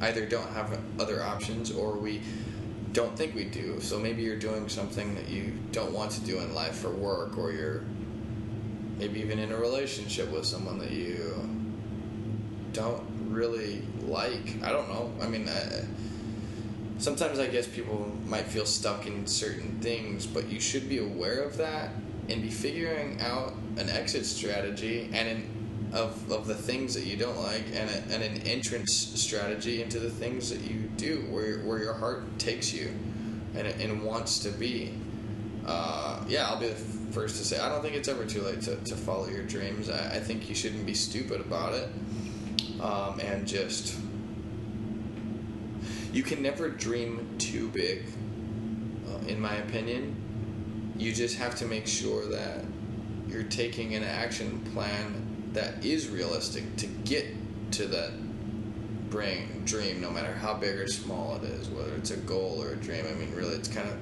either 0.00 0.26
don't 0.26 0.48
have 0.52 0.78
other 0.98 1.22
options 1.22 1.70
or 1.70 1.92
we 1.92 2.22
don't 2.92 3.16
think 3.16 3.34
we 3.34 3.44
do. 3.44 3.78
So 3.80 3.98
maybe 3.98 4.22
you're 4.22 4.38
doing 4.38 4.68
something 4.68 5.14
that 5.14 5.28
you 5.28 5.52
don't 5.70 5.92
want 5.92 6.10
to 6.12 6.20
do 6.22 6.38
in 6.38 6.54
life 6.54 6.76
for 6.76 6.90
work, 6.90 7.38
or 7.38 7.52
you're 7.52 7.84
maybe 8.98 9.20
even 9.20 9.38
in 9.38 9.52
a 9.52 9.56
relationship 9.56 10.30
with 10.30 10.44
someone 10.44 10.78
that 10.78 10.90
you 10.90 11.48
don't 12.72 13.02
really 13.28 13.82
like. 14.02 14.62
I 14.62 14.72
don't 14.72 14.88
know. 14.88 15.12
I 15.20 15.28
mean, 15.28 15.48
I, 15.48 15.84
sometimes 16.98 17.38
I 17.38 17.46
guess 17.48 17.66
people 17.66 18.12
might 18.26 18.46
feel 18.46 18.66
stuck 18.66 19.06
in 19.06 19.26
certain 19.26 19.78
things, 19.80 20.26
but 20.26 20.48
you 20.48 20.60
should 20.60 20.88
be 20.88 20.98
aware 20.98 21.42
of 21.42 21.56
that 21.58 21.90
and 22.28 22.42
be 22.42 22.50
figuring 22.50 23.20
out 23.20 23.54
an 23.76 23.88
exit 23.88 24.24
strategy 24.26 25.10
and 25.12 25.28
an 25.28 25.62
of, 25.92 26.30
of 26.32 26.46
the 26.46 26.54
things 26.54 26.94
that 26.94 27.04
you 27.04 27.16
don't 27.16 27.36
like 27.38 27.64
and, 27.74 27.90
a, 27.90 28.14
and 28.14 28.22
an 28.22 28.42
entrance 28.46 28.92
strategy 28.92 29.82
into 29.82 29.98
the 29.98 30.08
things 30.08 30.48
that 30.50 30.60
you 30.60 30.88
do 30.96 31.26
where, 31.28 31.58
where 31.60 31.78
your 31.78 31.92
heart 31.92 32.38
takes 32.38 32.72
you 32.72 32.88
and, 33.54 33.66
and 33.66 34.02
wants 34.02 34.38
to 34.38 34.50
be 34.50 34.94
uh, 35.66 36.24
yeah 36.26 36.48
i'll 36.48 36.58
be 36.58 36.68
the 36.68 37.01
first 37.12 37.36
to 37.36 37.44
say 37.44 37.58
i 37.58 37.68
don't 37.68 37.82
think 37.82 37.94
it's 37.94 38.08
ever 38.08 38.24
too 38.24 38.42
late 38.42 38.60
to, 38.62 38.76
to 38.76 38.96
follow 38.96 39.28
your 39.28 39.44
dreams. 39.44 39.90
I, 39.90 40.16
I 40.16 40.20
think 40.20 40.48
you 40.48 40.54
shouldn't 40.54 40.86
be 40.86 40.94
stupid 40.94 41.40
about 41.40 41.74
it. 41.74 41.88
Um, 42.80 43.20
and 43.20 43.46
just 43.46 43.96
you 46.12 46.22
can 46.22 46.42
never 46.42 46.68
dream 46.68 47.28
too 47.38 47.68
big 47.68 48.04
uh, 49.08 49.26
in 49.26 49.40
my 49.40 49.54
opinion. 49.56 50.16
You 50.98 51.12
just 51.12 51.38
have 51.38 51.54
to 51.56 51.64
make 51.64 51.86
sure 51.86 52.26
that 52.26 52.64
you're 53.28 53.44
taking 53.44 53.94
an 53.94 54.04
action 54.04 54.60
plan 54.72 55.50
that 55.52 55.84
is 55.84 56.08
realistic 56.08 56.76
to 56.76 56.86
get 56.86 57.26
to 57.72 57.86
that 57.86 58.12
brain 59.10 59.62
dream, 59.64 60.00
no 60.00 60.10
matter 60.10 60.32
how 60.32 60.54
big 60.54 60.76
or 60.76 60.86
small 60.88 61.36
it 61.36 61.44
is, 61.44 61.68
whether 61.68 61.94
it's 61.94 62.10
a 62.10 62.16
goal 62.16 62.62
or 62.62 62.72
a 62.72 62.76
dream. 62.76 63.04
I 63.08 63.14
mean, 63.14 63.34
really, 63.34 63.54
it's 63.54 63.68
kind 63.68 63.88
of 63.88 63.96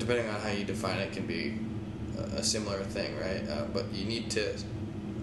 depending 0.00 0.28
on 0.28 0.40
how 0.40 0.48
you 0.48 0.64
define 0.64 0.98
it, 0.98 1.12
can 1.12 1.26
be 1.26 1.58
a, 2.34 2.42
similar 2.42 2.82
thing, 2.82 3.16
right? 3.18 3.48
Uh, 3.48 3.66
but 3.72 3.92
you 3.92 4.06
need 4.06 4.30
to 4.30 4.54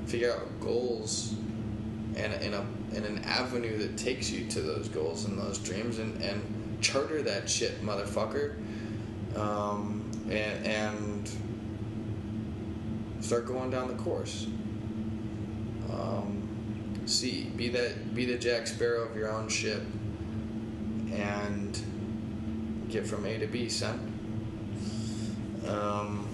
figure 0.06 0.32
out 0.32 0.62
goals 0.62 1.34
and 2.16 2.34
in 2.42 2.54
a 2.54 2.66
in 2.94 3.04
an 3.04 3.20
avenue 3.26 3.78
that 3.78 3.98
takes 3.98 4.32
you 4.32 4.48
to 4.48 4.62
those 4.62 4.88
goals 4.88 5.26
and 5.26 5.38
those 5.38 5.58
dreams, 5.58 6.00
and 6.00 6.22
and 6.22 6.78
charter 6.82 7.22
that 7.24 7.50
shit, 7.50 7.84
motherfucker. 7.84 8.56
Um, 9.36 10.10
and 10.30 10.66
and 10.66 11.32
start 13.20 13.46
going 13.46 13.70
down 13.70 13.88
the 13.90 14.02
course. 14.02 14.48
Um, 15.92 16.48
see, 17.06 17.46
be 17.56 17.70
that 17.70 18.16
be 18.16 18.26
the 18.26 18.38
Jack 18.38 18.68
Sparrow 18.68 19.04
of 19.04 19.16
your 19.16 19.32
own 19.32 19.50
ship, 19.50 19.82
and 21.12 21.80
get 22.90 23.06
from 23.06 23.26
A 23.26 23.38
to 23.40 23.48
B, 23.48 23.70
son. 23.70 24.17
Um, 25.68 26.28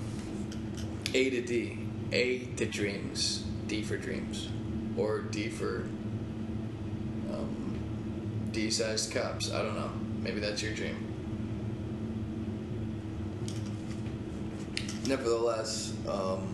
a 1.13 1.29
to 1.29 1.41
D, 1.41 1.79
A 2.11 2.39
to 2.57 2.65
dreams, 2.65 3.45
D 3.67 3.81
for 3.81 3.97
dreams, 3.97 4.49
or 4.97 5.21
D 5.21 5.49
for 5.49 5.87
um, 7.31 7.79
D-sized 8.51 9.11
cups. 9.11 9.51
I 9.51 9.61
don't 9.61 9.75
know. 9.75 9.91
Maybe 10.21 10.39
that's 10.39 10.61
your 10.61 10.73
dream. 10.73 11.09
Nevertheless. 15.07 15.93
Um, 16.07 16.49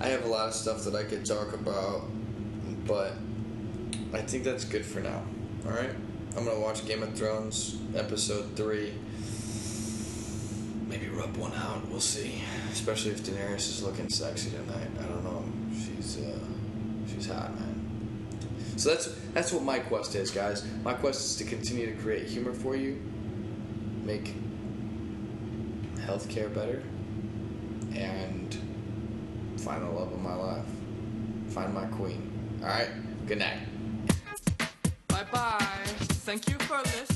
I 0.00 0.08
have 0.08 0.24
a 0.24 0.28
lot 0.28 0.48
of 0.48 0.54
stuff 0.54 0.82
that 0.84 0.96
I 0.96 1.04
could 1.04 1.24
talk 1.24 1.52
about, 1.52 2.02
but 2.86 3.14
I 4.12 4.20
think 4.20 4.42
that's 4.42 4.64
good 4.64 4.84
for 4.84 4.98
now. 4.98 5.22
All 5.64 5.70
right, 5.70 5.94
I'm 6.34 6.46
gonna 6.46 6.60
watch 6.60 6.86
Game 6.86 7.02
of 7.02 7.14
Thrones 7.14 7.76
episode 7.94 8.56
three. 8.56 8.94
Maybe 10.88 11.08
rub 11.08 11.36
one 11.36 11.52
out. 11.52 11.86
We'll 11.88 12.00
see. 12.00 12.42
Especially 12.70 13.10
if 13.10 13.22
Daenerys 13.22 13.68
is 13.68 13.82
looking 13.82 14.08
sexy 14.08 14.50
tonight. 14.50 14.88
I 14.98 15.02
don't 15.02 15.24
know. 15.24 15.44
She's 15.74 16.18
uh, 16.18 16.38
she's 17.06 17.26
hot, 17.26 17.54
man. 17.60 18.28
So 18.76 18.90
that's 18.90 19.14
that's 19.34 19.52
what 19.52 19.62
my 19.62 19.78
quest 19.78 20.14
is, 20.14 20.30
guys. 20.30 20.64
My 20.82 20.94
quest 20.94 21.20
is 21.20 21.36
to 21.36 21.44
continue 21.44 21.94
to 21.94 22.02
create 22.02 22.26
humor 22.26 22.54
for 22.54 22.76
you, 22.76 22.98
make 24.02 24.34
healthcare 26.06 26.52
better, 26.52 26.82
and 27.94 28.56
find 29.58 29.82
the 29.82 29.90
love 29.90 30.10
of 30.10 30.20
my 30.20 30.34
life. 30.34 30.64
Find 31.48 31.74
my 31.74 31.84
queen. 31.86 32.30
All 32.62 32.68
right. 32.68 32.88
Good 33.26 33.38
night. 33.38 33.58
Thank 36.84 37.11